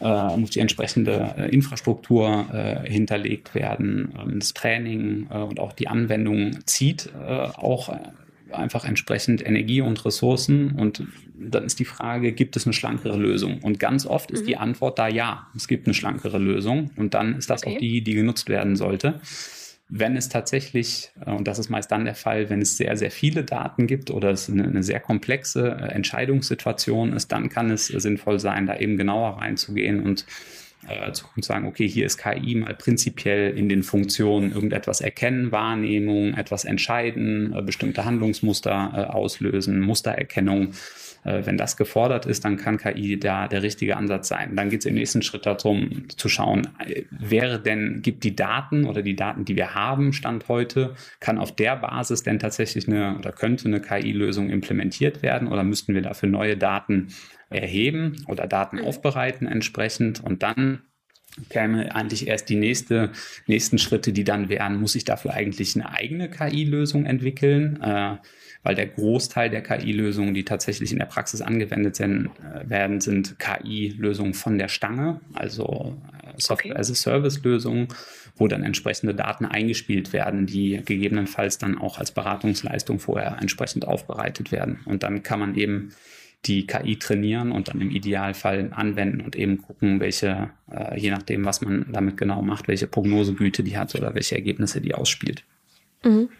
äh, 0.00 0.36
muss 0.36 0.50
die 0.50 0.60
entsprechende 0.60 1.34
äh, 1.36 1.50
Infrastruktur 1.50 2.46
äh, 2.52 2.90
hinterlegt 2.90 3.54
werden. 3.54 4.14
Ähm, 4.18 4.38
das 4.38 4.54
Training 4.54 5.26
äh, 5.30 5.38
und 5.38 5.60
auch 5.60 5.72
die 5.72 5.88
Anwendung 5.88 6.58
zieht 6.66 7.10
äh, 7.14 7.30
auch 7.30 7.94
einfach 8.52 8.84
entsprechend 8.84 9.46
Energie 9.46 9.80
und 9.80 10.04
Ressourcen. 10.04 10.72
Und 10.72 11.04
dann 11.38 11.64
ist 11.64 11.78
die 11.78 11.84
Frage, 11.84 12.32
gibt 12.32 12.56
es 12.56 12.66
eine 12.66 12.72
schlankere 12.72 13.16
Lösung? 13.16 13.60
Und 13.62 13.78
ganz 13.78 14.06
oft 14.06 14.30
ist 14.30 14.46
die 14.46 14.54
mhm. 14.54 14.62
Antwort 14.62 14.98
da 14.98 15.08
ja, 15.08 15.46
es 15.54 15.68
gibt 15.68 15.86
eine 15.86 15.94
schlankere 15.94 16.38
Lösung. 16.38 16.90
Und 16.96 17.14
dann 17.14 17.36
ist 17.36 17.50
das 17.50 17.62
okay. 17.62 17.74
auch 17.74 17.78
die, 17.78 18.02
die 18.02 18.14
genutzt 18.14 18.48
werden 18.48 18.76
sollte. 18.76 19.20
Wenn 19.92 20.16
es 20.16 20.28
tatsächlich, 20.28 21.10
äh, 21.26 21.30
und 21.30 21.48
das 21.48 21.58
ist 21.58 21.68
meist 21.68 21.90
dann 21.90 22.04
der 22.04 22.14
Fall, 22.14 22.48
wenn 22.48 22.62
es 22.62 22.76
sehr, 22.76 22.96
sehr 22.96 23.10
viele 23.10 23.44
Daten 23.44 23.86
gibt 23.86 24.10
oder 24.10 24.30
es 24.30 24.48
eine, 24.48 24.64
eine 24.64 24.82
sehr 24.82 25.00
komplexe 25.00 25.68
äh, 25.68 25.92
Entscheidungssituation 25.92 27.12
ist, 27.12 27.32
dann 27.32 27.48
kann 27.48 27.70
es 27.70 27.88
sinnvoll 27.88 28.38
sein, 28.38 28.66
da 28.66 28.76
eben 28.78 28.96
genauer 28.96 29.38
reinzugehen 29.38 30.00
und 30.02 30.26
äh, 30.88 31.12
zu 31.12 31.26
sagen, 31.40 31.66
okay, 31.66 31.88
hier 31.88 32.06
ist 32.06 32.18
KI 32.18 32.54
mal 32.54 32.74
prinzipiell 32.74 33.56
in 33.56 33.68
den 33.68 33.82
Funktionen 33.82 34.52
irgendetwas 34.52 35.00
erkennen, 35.00 35.52
Wahrnehmung, 35.52 36.34
etwas 36.34 36.64
entscheiden, 36.64 37.52
äh, 37.52 37.60
bestimmte 37.60 38.04
Handlungsmuster 38.04 38.92
äh, 38.94 39.12
auslösen, 39.12 39.80
Mustererkennung. 39.80 40.68
äh, 40.68 41.09
wenn 41.22 41.56
das 41.56 41.76
gefordert 41.76 42.26
ist, 42.26 42.44
dann 42.44 42.56
kann 42.56 42.78
KI 42.78 43.18
da 43.18 43.48
der 43.48 43.62
richtige 43.62 43.96
Ansatz 43.96 44.28
sein. 44.28 44.56
Dann 44.56 44.70
geht 44.70 44.80
es 44.80 44.86
im 44.86 44.94
nächsten 44.94 45.22
Schritt 45.22 45.46
darum 45.46 46.08
zu 46.16 46.28
schauen, 46.28 46.68
äh, 46.78 47.04
wäre 47.10 47.60
denn, 47.60 48.00
gibt 48.02 48.24
die 48.24 48.34
Daten 48.34 48.86
oder 48.86 49.02
die 49.02 49.16
Daten, 49.16 49.44
die 49.44 49.56
wir 49.56 49.74
haben, 49.74 50.12
Stand 50.12 50.48
heute, 50.48 50.94
kann 51.20 51.38
auf 51.38 51.54
der 51.54 51.76
Basis 51.76 52.22
denn 52.22 52.38
tatsächlich 52.38 52.88
eine 52.88 53.18
oder 53.18 53.32
könnte 53.32 53.66
eine 53.66 53.80
KI-Lösung 53.80 54.50
implementiert 54.50 55.22
werden 55.22 55.48
oder 55.48 55.64
müssten 55.64 55.94
wir 55.94 56.02
dafür 56.02 56.28
neue 56.28 56.56
Daten 56.56 57.08
erheben 57.50 58.24
oder 58.26 58.46
Daten 58.46 58.76
mhm. 58.76 58.84
aufbereiten 58.84 59.46
entsprechend 59.46 60.22
und 60.22 60.42
dann 60.42 60.82
käme 61.48 61.94
eigentlich 61.94 62.26
erst 62.26 62.48
die 62.48 62.56
nächste, 62.56 63.10
nächsten 63.46 63.78
Schritte, 63.78 64.12
die 64.12 64.24
dann 64.24 64.48
wären, 64.48 64.80
muss 64.80 64.94
ich 64.94 65.04
dafür 65.04 65.34
eigentlich 65.34 65.74
eine 65.76 65.92
eigene 65.92 66.28
KI-Lösung 66.28 67.06
entwickeln? 67.06 67.80
Äh, 67.82 68.16
weil 68.62 68.74
der 68.74 68.88
Großteil 68.88 69.48
der 69.48 69.62
KI-Lösungen, 69.62 70.34
die 70.34 70.44
tatsächlich 70.44 70.92
in 70.92 70.98
der 70.98 71.06
Praxis 71.06 71.40
angewendet 71.40 71.96
sind, 71.96 72.26
äh, 72.40 72.68
werden, 72.68 73.00
sind 73.00 73.38
KI-Lösungen 73.38 74.34
von 74.34 74.58
der 74.58 74.68
Stange, 74.68 75.20
also 75.32 75.96
äh, 76.22 76.38
Software 76.38 76.78
as 76.78 76.90
a 76.90 76.94
Service-Lösungen, 76.94 77.88
wo 78.36 78.48
dann 78.48 78.62
entsprechende 78.62 79.14
Daten 79.14 79.46
eingespielt 79.46 80.12
werden, 80.12 80.46
die 80.46 80.82
gegebenenfalls 80.84 81.58
dann 81.58 81.78
auch 81.78 81.98
als 81.98 82.12
Beratungsleistung 82.12 82.98
vorher 82.98 83.38
entsprechend 83.40 83.86
aufbereitet 83.86 84.52
werden. 84.52 84.80
Und 84.84 85.02
dann 85.02 85.22
kann 85.22 85.40
man 85.40 85.54
eben 85.54 85.92
die 86.46 86.66
KI 86.66 86.96
trainieren 86.96 87.52
und 87.52 87.68
dann 87.68 87.80
im 87.80 87.90
Idealfall 87.90 88.70
anwenden 88.74 89.20
und 89.20 89.36
eben 89.36 89.60
gucken, 89.60 90.00
welche, 90.00 90.50
äh, 90.70 90.98
je 90.98 91.10
nachdem, 91.10 91.44
was 91.44 91.60
man 91.60 91.86
damit 91.92 92.16
genau 92.16 92.40
macht, 92.42 92.66
welche 92.66 92.86
Prognosegüte 92.86 93.62
die 93.62 93.76
hat 93.76 93.94
oder 93.94 94.14
welche 94.14 94.36
Ergebnisse 94.36 94.80
die 94.80 94.94
ausspielt. 94.94 95.44
Mhm. 96.02 96.30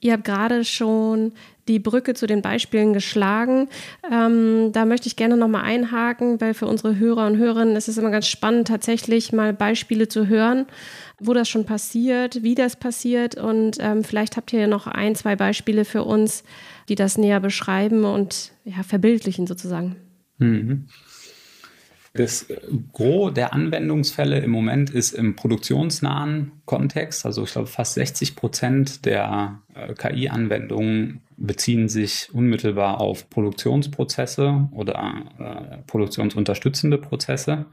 Ihr 0.00 0.12
habt 0.12 0.24
gerade 0.24 0.64
schon 0.64 1.32
die 1.66 1.80
Brücke 1.80 2.14
zu 2.14 2.26
den 2.26 2.40
Beispielen 2.40 2.92
geschlagen. 2.92 3.68
Ähm, 4.10 4.70
da 4.72 4.84
möchte 4.84 5.08
ich 5.08 5.16
gerne 5.16 5.36
nochmal 5.36 5.64
einhaken, 5.64 6.40
weil 6.40 6.54
für 6.54 6.66
unsere 6.66 6.98
Hörer 6.98 7.26
und 7.26 7.36
Hörerinnen 7.36 7.74
ist 7.74 7.88
es 7.88 7.98
immer 7.98 8.10
ganz 8.10 8.28
spannend, 8.28 8.68
tatsächlich 8.68 9.32
mal 9.32 9.52
Beispiele 9.52 10.06
zu 10.06 10.28
hören, 10.28 10.66
wo 11.18 11.34
das 11.34 11.48
schon 11.48 11.66
passiert, 11.66 12.44
wie 12.44 12.54
das 12.54 12.76
passiert. 12.76 13.36
Und 13.36 13.78
ähm, 13.80 14.04
vielleicht 14.04 14.36
habt 14.36 14.52
ihr 14.52 14.60
ja 14.60 14.66
noch 14.68 14.86
ein, 14.86 15.16
zwei 15.16 15.34
Beispiele 15.34 15.84
für 15.84 16.04
uns, 16.04 16.44
die 16.88 16.94
das 16.94 17.18
näher 17.18 17.40
beschreiben 17.40 18.04
und 18.04 18.52
ja, 18.64 18.82
verbildlichen 18.82 19.46
sozusagen. 19.46 19.96
Mhm. 20.38 20.86
Das 22.14 22.46
Gros 22.92 23.32
der 23.34 23.52
Anwendungsfälle 23.52 24.40
im 24.40 24.50
Moment 24.50 24.90
ist 24.90 25.12
im 25.12 25.36
produktionsnahen 25.36 26.52
Kontext. 26.64 27.24
Also 27.24 27.44
ich 27.44 27.52
glaube, 27.52 27.68
fast 27.68 27.94
60 27.94 28.34
Prozent 28.34 29.04
der 29.04 29.60
äh, 29.74 29.94
KI-Anwendungen 29.94 31.20
beziehen 31.36 31.88
sich 31.88 32.30
unmittelbar 32.32 33.00
auf 33.00 33.30
Produktionsprozesse 33.30 34.68
oder 34.72 35.22
äh, 35.38 35.76
produktionsunterstützende 35.86 36.98
Prozesse. 36.98 37.66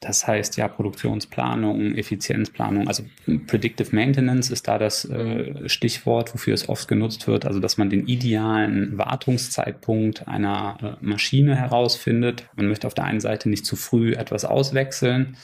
Das 0.00 0.26
heißt 0.26 0.56
ja 0.56 0.66
Produktionsplanung, 0.66 1.94
Effizienzplanung, 1.94 2.88
also 2.88 3.02
Predictive 3.46 3.94
Maintenance 3.94 4.50
ist 4.50 4.66
da 4.66 4.78
das 4.78 5.04
äh, 5.04 5.68
Stichwort, 5.68 6.32
wofür 6.32 6.54
es 6.54 6.70
oft 6.70 6.88
genutzt 6.88 7.26
wird, 7.26 7.44
also 7.44 7.60
dass 7.60 7.76
man 7.76 7.90
den 7.90 8.06
idealen 8.06 8.96
Wartungszeitpunkt 8.96 10.26
einer 10.26 10.78
äh, 11.02 11.04
Maschine 11.04 11.54
herausfindet. 11.54 12.48
Man 12.56 12.68
möchte 12.68 12.86
auf 12.86 12.94
der 12.94 13.04
einen 13.04 13.20
Seite 13.20 13.50
nicht 13.50 13.66
zu 13.66 13.76
früh 13.76 14.14
etwas 14.14 14.46
auswechseln, 14.46 15.36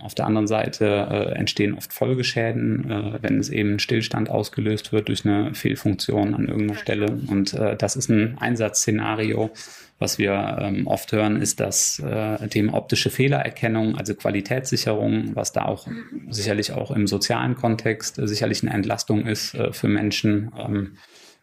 auf 0.00 0.14
der 0.14 0.26
anderen 0.26 0.46
Seite 0.46 0.86
äh, 0.86 1.38
entstehen 1.38 1.74
oft 1.74 1.92
Folgeschäden, 1.92 2.90
äh, 2.90 3.22
wenn 3.22 3.38
es 3.38 3.50
eben 3.50 3.78
Stillstand 3.78 4.30
ausgelöst 4.30 4.92
wird 4.92 5.08
durch 5.08 5.26
eine 5.26 5.54
Fehlfunktion 5.54 6.34
an 6.34 6.48
irgendeiner 6.48 6.78
Stelle. 6.78 7.18
Und 7.28 7.54
äh, 7.54 7.76
das 7.76 7.96
ist 7.96 8.08
ein 8.08 8.38
Einsatzszenario, 8.38 9.50
was 10.02 10.18
wir 10.18 10.58
ähm, 10.60 10.86
oft 10.86 11.12
hören, 11.12 11.40
ist 11.40 11.60
das 11.60 12.00
äh, 12.00 12.48
Thema 12.48 12.74
optische 12.74 13.08
Fehlererkennung, 13.08 13.96
also 13.96 14.14
Qualitätssicherung, 14.14 15.36
was 15.36 15.52
da 15.52 15.64
auch 15.66 15.86
sicherlich 16.28 16.72
auch 16.72 16.90
im 16.90 17.06
sozialen 17.06 17.54
Kontext 17.54 18.18
äh, 18.18 18.26
sicherlich 18.26 18.62
eine 18.62 18.72
Entlastung 18.72 19.26
ist 19.26 19.54
äh, 19.54 19.72
für 19.72 19.88
Menschen, 19.88 20.50
ähm, 20.58 20.96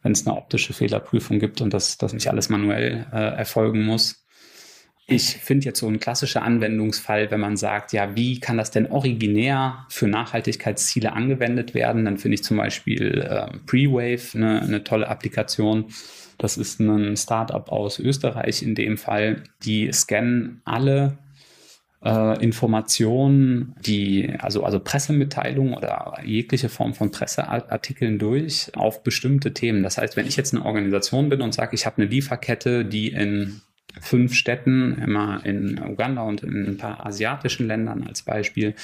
wenn 0.04 0.12
es 0.12 0.28
eine 0.28 0.36
optische 0.36 0.74
Fehlerprüfung 0.74 1.40
gibt 1.40 1.62
und 1.62 1.74
das, 1.74 1.98
das 1.98 2.14
nicht 2.14 2.30
alles 2.30 2.50
manuell 2.50 3.06
äh, 3.14 3.38
erfolgen 3.38 3.86
muss. 3.86 4.26
Ich 5.10 5.38
finde 5.38 5.66
jetzt 5.66 5.80
so 5.80 5.88
ein 5.88 6.00
klassischer 6.00 6.44
Anwendungsfall, 6.44 7.32
wenn 7.32 7.40
man 7.40 7.58
sagt, 7.58 7.94
ja, 7.94 8.16
wie 8.16 8.40
kann 8.40 8.58
das 8.58 8.72
denn 8.72 8.92
originär 8.92 9.86
für 9.90 10.08
Nachhaltigkeitsziele 10.08 11.14
angewendet 11.14 11.74
werden? 11.74 12.06
Dann 12.06 12.18
finde 12.18 12.36
ich 12.36 12.44
zum 12.44 12.58
Beispiel 12.58 13.22
äh, 13.22 13.58
Pre-Wave 13.66 14.38
eine, 14.38 14.62
eine 14.62 14.84
tolle 14.84 15.08
Applikation 15.08 15.86
das 16.40 16.58
ist 16.58 16.80
ein 16.80 17.18
Startup 17.18 17.70
aus 17.70 18.00
Österreich 18.00 18.64
in 18.64 18.74
dem 18.74 18.98
Fall. 18.98 19.44
Die 19.64 19.92
scannen 19.92 20.62
alle 20.64 21.18
äh, 22.04 22.42
Informationen, 22.42 23.76
die, 23.86 24.34
also, 24.40 24.64
also 24.64 24.80
Pressemitteilungen 24.80 25.74
oder 25.74 26.18
jegliche 26.24 26.70
Form 26.70 26.94
von 26.94 27.12
Presseartikeln 27.12 28.20
durch 28.20 28.72
auf 28.74 29.04
bestimmte 29.04 29.54
Themen. 29.54 29.84
Das 29.84 29.98
heißt, 29.98 30.16
wenn 30.16 30.28
ich 30.28 30.38
jetzt 30.38 30.56
eine 30.56 30.66
Organisation 30.66 31.28
bin 31.28 31.42
und 31.42 31.54
sage, 31.54 31.76
ich 31.76 31.86
habe 31.86 32.02
eine 32.02 32.10
Lieferkette, 32.10 32.86
die 32.86 33.10
in 33.10 33.60
fünf 34.00 34.34
Städten, 34.34 35.02
immer 35.04 35.46
in 35.46 35.80
Uganda 35.82 36.22
und 36.22 36.44
in 36.44 36.68
ein 36.68 36.78
paar 36.78 37.06
asiatischen 37.06 37.68
Ländern 37.68 38.04
als 38.08 38.22
Beispiel, 38.22 38.76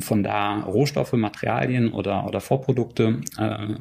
von 0.00 0.22
da 0.22 0.60
Rohstoffe, 0.60 1.14
Materialien 1.14 1.92
oder, 1.92 2.26
oder 2.26 2.40
Vorprodukte 2.40 3.20
äh, 3.38 3.74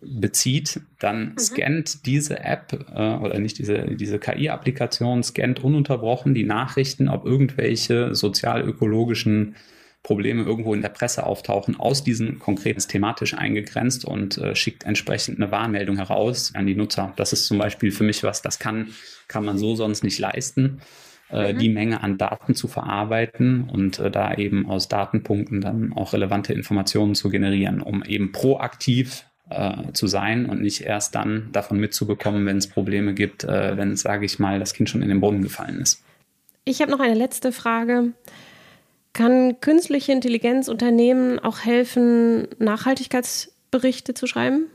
bezieht, 0.00 0.80
dann 0.98 1.30
mhm. 1.30 1.38
scannt 1.38 2.06
diese 2.06 2.40
App 2.40 2.72
äh, 2.94 3.16
oder 3.16 3.38
nicht 3.38 3.58
diese, 3.58 3.94
diese 3.96 4.18
KI-Applikation, 4.18 5.22
scannt 5.22 5.62
ununterbrochen 5.62 6.34
die 6.34 6.44
Nachrichten, 6.44 7.08
ob 7.08 7.26
irgendwelche 7.26 8.14
sozial-ökologischen 8.14 9.56
Probleme 10.02 10.42
irgendwo 10.42 10.74
in 10.74 10.82
der 10.82 10.88
Presse 10.88 11.24
auftauchen, 11.24 11.78
aus 11.78 12.02
diesen 12.02 12.40
konkreten 12.40 12.80
thematisch 12.80 13.34
eingegrenzt 13.34 14.04
und 14.04 14.36
äh, 14.38 14.56
schickt 14.56 14.84
entsprechend 14.84 15.40
eine 15.40 15.52
Warnmeldung 15.52 15.96
heraus 15.96 16.52
an 16.54 16.66
die 16.66 16.74
Nutzer. 16.74 17.12
Das 17.16 17.32
ist 17.32 17.46
zum 17.46 17.58
Beispiel 17.58 17.92
für 17.92 18.02
mich 18.02 18.24
was, 18.24 18.42
das 18.42 18.58
kann, 18.58 18.88
kann 19.32 19.44
man 19.44 19.58
so 19.58 19.74
sonst 19.74 20.04
nicht 20.04 20.18
leisten, 20.18 20.80
äh, 21.30 21.52
mhm. 21.52 21.58
die 21.58 21.68
Menge 21.70 22.02
an 22.02 22.18
Daten 22.18 22.54
zu 22.54 22.68
verarbeiten 22.68 23.68
und 23.70 23.98
äh, 23.98 24.10
da 24.10 24.34
eben 24.34 24.68
aus 24.68 24.88
Datenpunkten 24.88 25.60
dann 25.60 25.92
auch 25.94 26.12
relevante 26.12 26.52
Informationen 26.52 27.14
zu 27.14 27.30
generieren, 27.30 27.80
um 27.80 28.04
eben 28.04 28.30
proaktiv 28.32 29.24
äh, 29.48 29.92
zu 29.92 30.06
sein 30.06 30.46
und 30.46 30.60
nicht 30.60 30.82
erst 30.82 31.14
dann 31.14 31.48
davon 31.52 31.78
mitzubekommen, 31.78 32.44
wenn 32.44 32.58
es 32.58 32.68
Probleme 32.68 33.14
gibt, 33.14 33.44
äh, 33.44 33.76
wenn, 33.76 33.96
sage 33.96 34.26
ich 34.26 34.38
mal, 34.38 34.58
das 34.58 34.74
Kind 34.74 34.90
schon 34.90 35.02
in 35.02 35.08
den 35.08 35.20
Boden 35.20 35.42
gefallen 35.42 35.80
ist. 35.80 36.02
Ich 36.64 36.80
habe 36.80 36.90
noch 36.90 37.00
eine 37.00 37.14
letzte 37.14 37.50
Frage. 37.50 38.12
Kann 39.14 39.60
künstliche 39.60 40.12
Intelligenz 40.12 40.68
Unternehmen 40.68 41.38
auch 41.38 41.60
helfen, 41.60 42.48
Nachhaltigkeitsberichte 42.58 44.14
zu 44.14 44.26
schreiben? 44.26 44.66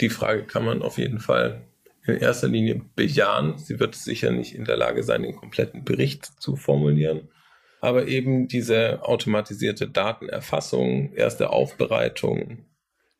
Die 0.00 0.10
Frage 0.10 0.42
kann 0.44 0.64
man 0.64 0.82
auf 0.82 0.98
jeden 0.98 1.20
Fall 1.20 1.60
in 2.08 2.16
erster 2.16 2.48
Linie 2.48 2.82
bejahen. 2.94 3.58
Sie 3.58 3.80
wird 3.80 3.94
sicher 3.94 4.30
nicht 4.30 4.54
in 4.54 4.64
der 4.64 4.76
Lage 4.76 5.02
sein, 5.02 5.22
den 5.22 5.36
kompletten 5.36 5.84
Bericht 5.84 6.26
zu 6.40 6.56
formulieren. 6.56 7.28
Aber 7.80 8.08
eben 8.08 8.48
diese 8.48 9.04
automatisierte 9.04 9.88
Datenerfassung, 9.88 11.12
erste 11.14 11.50
Aufbereitung, 11.50 12.66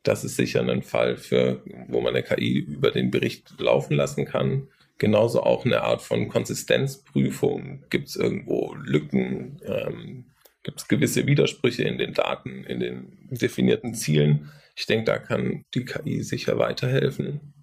das 0.03 0.25
ist 0.25 0.37
sicher 0.37 0.61
ein 0.61 0.83
Fall, 0.83 1.17
für, 1.17 1.63
wo 1.89 2.01
man 2.01 2.15
eine 2.15 2.23
KI 2.23 2.59
über 2.59 2.91
den 2.91 3.11
Bericht 3.11 3.55
laufen 3.59 3.95
lassen 3.95 4.25
kann. 4.25 4.69
Genauso 4.99 5.43
auch 5.43 5.65
eine 5.65 5.83
Art 5.83 6.01
von 6.01 6.29
Konsistenzprüfung. 6.29 7.85
Gibt 7.91 8.09
es 8.09 8.17
irgendwo 8.17 8.75
Lücken? 8.75 9.61
Ähm, 9.65 10.27
Gibt 10.63 10.81
es 10.81 10.89
gewisse 10.89 11.27
Widersprüche 11.27 11.83
in 11.83 11.99
den 11.99 12.15
Daten, 12.15 12.65
in 12.65 12.81
den 12.81 13.19
definierten 13.31 13.95
Zielen? 13.95 14.51
Ich 14.75 14.87
denke, 14.87 15.05
da 15.05 15.19
kann 15.19 15.65
die 15.75 15.85
KI 15.85 16.23
sicher 16.23 16.59
weiterhelfen. 16.59 17.55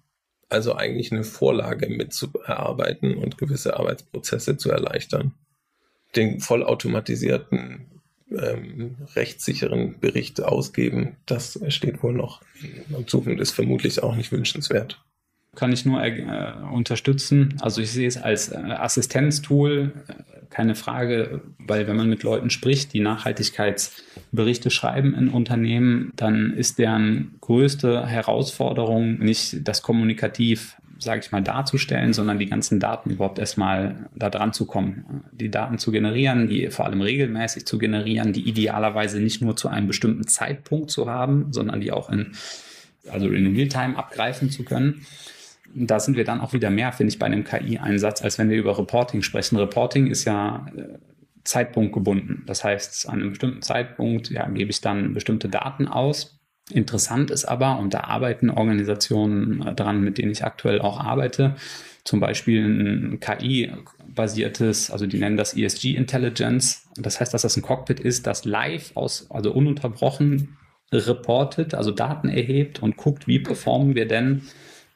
Also 0.48 0.74
eigentlich 0.74 1.12
eine 1.12 1.24
Vorlage 1.24 1.88
mitzuerarbeiten 1.88 3.16
und 3.16 3.38
gewisse 3.38 3.76
Arbeitsprozesse 3.76 4.56
zu 4.56 4.70
erleichtern. 4.70 5.34
Den 6.16 6.40
vollautomatisierten, 6.40 8.02
ähm, 8.30 8.96
rechtssicheren 9.14 9.98
Bericht 10.00 10.42
ausgeben, 10.42 11.16
das 11.26 11.58
steht 11.68 12.02
wohl 12.02 12.14
noch 12.14 12.42
in 12.96 13.06
Zukunft, 13.06 13.40
ist 13.40 13.52
vermutlich 13.52 14.02
auch 14.02 14.14
nicht 14.16 14.32
wünschenswert 14.32 15.04
kann 15.54 15.72
ich 15.72 15.84
nur 15.84 16.02
äh, 16.02 16.52
unterstützen. 16.72 17.54
Also 17.60 17.80
ich 17.80 17.90
sehe 17.90 18.08
es 18.08 18.16
als 18.16 18.50
äh, 18.50 18.56
Assistenztool, 18.56 19.92
äh, 20.08 20.34
keine 20.54 20.76
Frage, 20.76 21.40
weil 21.58 21.88
wenn 21.88 21.96
man 21.96 22.08
mit 22.08 22.22
Leuten 22.22 22.48
spricht, 22.48 22.92
die 22.92 23.00
Nachhaltigkeitsberichte 23.00 24.70
schreiben 24.70 25.14
in 25.14 25.28
Unternehmen, 25.28 26.12
dann 26.14 26.52
ist 26.52 26.78
deren 26.78 27.34
größte 27.40 28.06
Herausforderung 28.06 29.18
nicht 29.18 29.66
das 29.66 29.82
kommunikativ, 29.82 30.76
sage 31.00 31.22
ich 31.24 31.32
mal, 31.32 31.42
darzustellen, 31.42 32.12
sondern 32.12 32.38
die 32.38 32.46
ganzen 32.46 32.78
Daten 32.78 33.10
überhaupt 33.10 33.40
erstmal 33.40 34.08
da 34.14 34.30
dran 34.30 34.52
zu 34.52 34.64
kommen. 34.64 35.24
Die 35.32 35.50
Daten 35.50 35.78
zu 35.78 35.90
generieren, 35.90 36.46
die 36.46 36.68
vor 36.68 36.84
allem 36.86 37.00
regelmäßig 37.00 37.66
zu 37.66 37.76
generieren, 37.76 38.32
die 38.32 38.48
idealerweise 38.48 39.18
nicht 39.20 39.42
nur 39.42 39.56
zu 39.56 39.66
einem 39.66 39.88
bestimmten 39.88 40.28
Zeitpunkt 40.28 40.90
zu 40.92 41.10
haben, 41.10 41.52
sondern 41.52 41.80
die 41.80 41.90
auch 41.90 42.10
in, 42.10 42.30
also 43.10 43.26
in 43.26 43.56
Realtime 43.56 43.96
abgreifen 43.96 44.50
zu 44.50 44.62
können 44.62 45.04
da 45.74 46.00
sind 46.00 46.16
wir 46.16 46.24
dann 46.24 46.40
auch 46.40 46.52
wieder 46.52 46.70
mehr, 46.70 46.92
finde 46.92 47.12
ich, 47.12 47.18
bei 47.18 47.26
einem 47.26 47.44
KI-Einsatz, 47.44 48.22
als 48.22 48.38
wenn 48.38 48.50
wir 48.50 48.56
über 48.56 48.78
Reporting 48.78 49.22
sprechen. 49.22 49.56
Reporting 49.56 50.06
ist 50.06 50.24
ja 50.24 50.66
äh, 50.76 50.98
zeitpunktgebunden. 51.44 52.44
Das 52.46 52.64
heißt, 52.64 53.08
an 53.08 53.20
einem 53.20 53.30
bestimmten 53.30 53.62
Zeitpunkt 53.62 54.30
ja, 54.30 54.48
gebe 54.48 54.70
ich 54.70 54.80
dann 54.80 55.14
bestimmte 55.14 55.48
Daten 55.48 55.88
aus. 55.88 56.40
Interessant 56.70 57.30
ist 57.30 57.44
aber, 57.44 57.78
und 57.78 57.92
da 57.92 58.00
arbeiten 58.00 58.50
Organisationen 58.50 59.66
äh, 59.66 59.74
dran, 59.74 60.02
mit 60.02 60.18
denen 60.18 60.32
ich 60.32 60.44
aktuell 60.44 60.80
auch 60.80 60.98
arbeite, 60.98 61.56
zum 62.04 62.20
Beispiel 62.20 62.64
ein 62.64 63.20
KI-basiertes, 63.20 64.90
also 64.90 65.06
die 65.06 65.18
nennen 65.18 65.36
das 65.36 65.56
ESG 65.56 65.94
Intelligence. 65.94 66.86
Das 66.96 67.20
heißt, 67.20 67.32
dass 67.32 67.42
das 67.42 67.56
ein 67.56 67.62
Cockpit 67.62 68.00
ist, 68.00 68.26
das 68.26 68.44
live 68.44 68.92
aus, 68.94 69.30
also 69.30 69.52
ununterbrochen 69.52 70.56
reportet, 70.92 71.74
also 71.74 71.90
Daten 71.90 72.28
erhebt 72.28 72.82
und 72.82 72.96
guckt, 72.96 73.26
wie 73.26 73.40
performen 73.40 73.94
wir 73.94 74.06
denn 74.06 74.42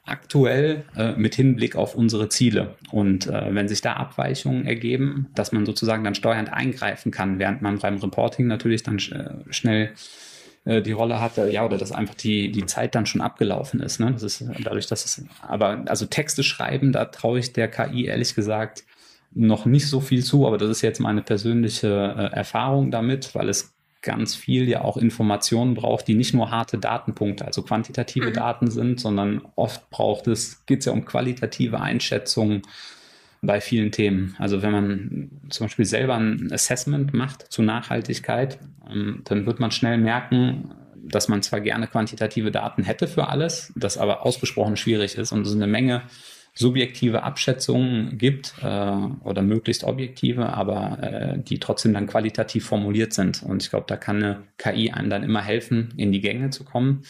aktuell 0.09 0.83
äh, 0.95 1.13
mit 1.13 1.35
Hinblick 1.35 1.75
auf 1.75 1.95
unsere 1.95 2.29
Ziele. 2.29 2.75
Und 2.91 3.27
äh, 3.27 3.53
wenn 3.53 3.67
sich 3.67 3.81
da 3.81 3.93
Abweichungen 3.93 4.65
ergeben, 4.65 5.27
dass 5.35 5.51
man 5.51 5.65
sozusagen 5.65 6.03
dann 6.03 6.15
steuernd 6.15 6.51
eingreifen 6.51 7.11
kann, 7.11 7.39
während 7.39 7.61
man 7.61 7.79
beim 7.79 7.97
Reporting 7.97 8.47
natürlich 8.47 8.83
dann 8.83 8.99
sch 8.99 9.11
äh, 9.11 9.29
schnell 9.49 9.91
äh, 10.65 10.81
die 10.81 10.91
Rolle 10.91 11.21
hat, 11.21 11.37
ja, 11.37 11.65
oder 11.65 11.77
dass 11.77 11.91
einfach 11.91 12.15
die, 12.15 12.51
die 12.51 12.65
Zeit 12.65 12.95
dann 12.95 13.05
schon 13.05 13.21
abgelaufen 13.21 13.79
ist. 13.79 13.99
Ne? 13.99 14.11
Das 14.11 14.23
ist 14.23 14.43
dadurch, 14.63 14.87
dass 14.87 15.05
es, 15.05 15.23
aber 15.41 15.83
also 15.87 16.05
Texte 16.05 16.43
schreiben, 16.43 16.91
da 16.91 17.05
traue 17.05 17.39
ich 17.39 17.53
der 17.53 17.69
KI 17.69 18.05
ehrlich 18.05 18.35
gesagt 18.35 18.83
noch 19.31 19.65
nicht 19.65 19.87
so 19.87 19.99
viel 20.01 20.23
zu, 20.23 20.47
aber 20.47 20.57
das 20.57 20.69
ist 20.69 20.81
jetzt 20.81 20.99
meine 20.99 21.21
persönliche 21.21 21.87
äh, 21.87 22.35
Erfahrung 22.35 22.91
damit, 22.91 23.35
weil 23.35 23.49
es 23.49 23.73
ganz 24.01 24.35
viel 24.35 24.69
ja 24.69 24.81
auch 24.81 24.97
Informationen 24.97 25.73
braucht, 25.73 26.07
die 26.07 26.13
nicht 26.13 26.33
nur 26.33 26.51
harte 26.51 26.77
Datenpunkte, 26.77 27.45
also 27.45 27.61
quantitative 27.61 28.29
mhm. 28.29 28.33
Daten 28.33 28.71
sind, 28.71 28.99
sondern 28.99 29.41
oft 29.55 29.89
braucht 29.89 30.27
es, 30.27 30.65
geht 30.65 30.79
es 30.79 30.85
ja 30.85 30.93
um 30.93 31.05
qualitative 31.05 31.81
Einschätzungen 31.81 32.61
bei 33.41 33.61
vielen 33.61 33.91
Themen. 33.91 34.35
Also 34.37 34.61
wenn 34.61 34.71
man 34.71 35.31
zum 35.49 35.67
Beispiel 35.67 35.85
selber 35.85 36.15
ein 36.15 36.49
Assessment 36.51 37.13
macht 37.13 37.51
zu 37.51 37.61
Nachhaltigkeit, 37.61 38.59
ähm, 38.89 39.21
dann 39.25 39.45
wird 39.45 39.59
man 39.59 39.71
schnell 39.71 39.97
merken, 39.97 40.73
dass 40.95 41.27
man 41.27 41.41
zwar 41.41 41.61
gerne 41.61 41.87
quantitative 41.87 42.51
Daten 42.51 42.83
hätte 42.83 43.07
für 43.07 43.27
alles, 43.27 43.73
das 43.75 43.97
aber 43.97 44.25
ausgesprochen 44.25 44.77
schwierig 44.77 45.17
ist 45.17 45.31
und 45.31 45.45
es 45.45 45.53
eine 45.53 45.67
Menge 45.67 46.03
subjektive 46.59 47.23
Abschätzungen 47.23 48.17
gibt 48.17 48.53
äh, 48.61 48.65
oder 48.65 49.41
möglichst 49.41 49.85
objektive, 49.85 50.49
aber 50.49 50.99
äh, 51.01 51.39
die 51.39 51.57
trotzdem 51.57 51.93
dann 51.93 52.05
qualitativ 52.05 52.65
formuliert 52.65 53.13
sind. 53.13 53.43
Und 53.43 53.63
ich 53.63 53.69
glaube, 53.69 53.85
da 53.87 53.95
kann 53.95 54.17
eine 54.17 54.43
KI 54.57 54.91
einem 54.91 55.09
dann 55.09 55.23
immer 55.23 55.41
helfen, 55.41 55.93
in 55.95 56.11
die 56.11 56.19
Gänge 56.19 56.49
zu 56.49 56.65
kommen. 56.65 57.03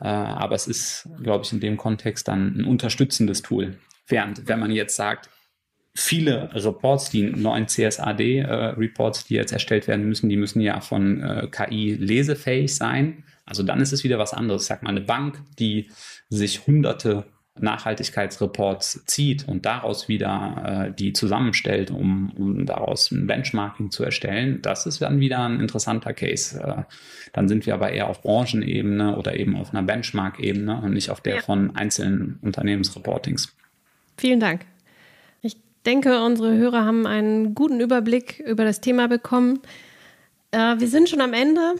Äh, 0.00 0.06
aber 0.06 0.54
es 0.54 0.66
ist, 0.66 1.06
glaube 1.22 1.44
ich, 1.44 1.52
in 1.52 1.60
dem 1.60 1.76
Kontext 1.76 2.28
dann 2.28 2.56
ein 2.56 2.64
unterstützendes 2.64 3.42
Tool. 3.42 3.76
Während, 4.06 4.48
wenn 4.48 4.58
man 4.58 4.70
jetzt 4.70 4.96
sagt, 4.96 5.28
viele 5.94 6.48
Reports, 6.54 7.10
die 7.10 7.24
neuen 7.24 7.68
CSAD-Reports, 7.68 9.20
äh, 9.20 9.24
die 9.28 9.34
jetzt 9.34 9.52
erstellt 9.52 9.86
werden 9.86 10.08
müssen, 10.08 10.30
die 10.30 10.38
müssen 10.38 10.62
ja 10.62 10.80
von 10.80 11.20
äh, 11.20 11.46
KI 11.50 11.92
lesefähig 11.92 12.74
sein. 12.74 13.24
Also 13.44 13.62
dann 13.62 13.82
ist 13.82 13.92
es 13.92 14.02
wieder 14.02 14.18
was 14.18 14.32
anderes. 14.32 14.64
Sag 14.64 14.82
mal, 14.82 14.88
eine 14.88 15.02
Bank, 15.02 15.42
die 15.58 15.90
sich 16.30 16.66
hunderte 16.66 17.26
Nachhaltigkeitsreports 17.60 19.04
zieht 19.06 19.46
und 19.46 19.66
daraus 19.66 20.08
wieder 20.08 20.86
äh, 20.88 20.92
die 20.92 21.12
zusammenstellt, 21.12 21.90
um, 21.90 22.32
um 22.36 22.64
daraus 22.64 23.10
ein 23.10 23.26
Benchmarking 23.26 23.90
zu 23.90 24.04
erstellen, 24.04 24.60
das 24.62 24.86
ist 24.86 25.02
dann 25.02 25.20
wieder 25.20 25.40
ein 25.40 25.60
interessanter 25.60 26.14
Case. 26.14 26.58
Äh, 26.58 26.82
dann 27.34 27.48
sind 27.48 27.66
wir 27.66 27.74
aber 27.74 27.90
eher 27.92 28.08
auf 28.08 28.22
Branchenebene 28.22 29.16
oder 29.16 29.36
eben 29.38 29.56
auf 29.56 29.72
einer 29.72 29.82
Benchmark-Ebene 29.82 30.80
und 30.82 30.94
nicht 30.94 31.10
auf 31.10 31.20
der 31.20 31.36
ja. 31.36 31.42
von 31.42 31.76
einzelnen 31.76 32.38
Unternehmensreportings. 32.40 33.54
Vielen 34.16 34.40
Dank. 34.40 34.62
Ich 35.42 35.56
denke, 35.84 36.24
unsere 36.24 36.56
Hörer 36.56 36.86
haben 36.86 37.06
einen 37.06 37.54
guten 37.54 37.80
Überblick 37.80 38.40
über 38.40 38.64
das 38.64 38.80
Thema 38.80 39.08
bekommen. 39.08 39.60
Äh, 40.52 40.78
wir 40.78 40.88
sind 40.88 41.10
schon 41.10 41.20
am 41.20 41.34
Ende. 41.34 41.74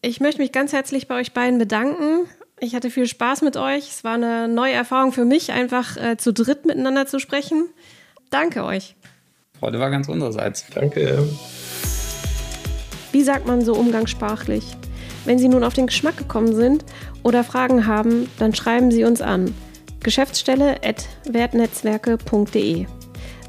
Ich 0.00 0.20
möchte 0.20 0.40
mich 0.40 0.50
ganz 0.50 0.72
herzlich 0.72 1.06
bei 1.06 1.20
euch 1.20 1.32
beiden 1.32 1.58
bedanken. 1.58 2.26
Ich 2.64 2.76
hatte 2.76 2.90
viel 2.90 3.08
Spaß 3.08 3.42
mit 3.42 3.56
euch. 3.56 3.90
Es 3.90 4.04
war 4.04 4.14
eine 4.14 4.46
neue 4.46 4.72
Erfahrung 4.72 5.10
für 5.10 5.24
mich, 5.24 5.50
einfach 5.50 5.96
äh, 5.96 6.16
zu 6.16 6.32
dritt 6.32 6.64
miteinander 6.64 7.06
zu 7.06 7.18
sprechen. 7.18 7.64
Danke 8.30 8.62
euch. 8.62 8.94
Freude 9.58 9.80
war 9.80 9.90
ganz 9.90 10.08
unsererseits. 10.08 10.66
Danke. 10.72 11.28
Wie 13.10 13.22
sagt 13.22 13.48
man 13.48 13.64
so 13.64 13.74
umgangssprachlich? 13.74 14.62
Wenn 15.24 15.40
Sie 15.40 15.48
nun 15.48 15.64
auf 15.64 15.74
den 15.74 15.88
Geschmack 15.88 16.16
gekommen 16.16 16.54
sind 16.54 16.84
oder 17.24 17.42
Fragen 17.42 17.88
haben, 17.88 18.30
dann 18.38 18.54
schreiben 18.54 18.92
Sie 18.92 19.02
uns 19.02 19.20
an. 19.20 19.52
Geschäftsstelle.wertnetzwerke.de. 20.04 22.86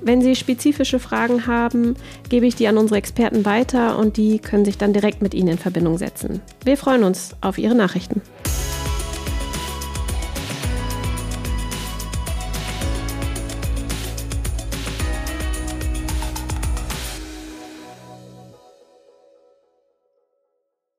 Wenn 0.02 0.24
Sie 0.24 0.36
spezifische 0.36 0.98
Fragen 0.98 1.46
haben, 1.46 1.98
gebe 2.30 2.48
ich 2.48 2.56
die 2.56 2.68
an 2.68 2.80
unsere 2.80 2.98
Experten 2.98 3.46
weiter 3.46 4.00
und 4.00 4.18
die 4.18 4.40
können 4.40 4.66
sich 4.66 4.80
dann 4.80 4.92
direkt 4.92 5.22
mit 5.22 5.36
Ihnen 5.36 5.50
in 5.50 5.60
Verbindung 5.60 6.00
setzen. 6.00 6.42
Wir 6.66 6.78
freuen 6.78 7.04
uns 7.04 7.36
auf 7.42 7.60
Ihre 7.60 7.76
Nachrichten. 7.76 8.24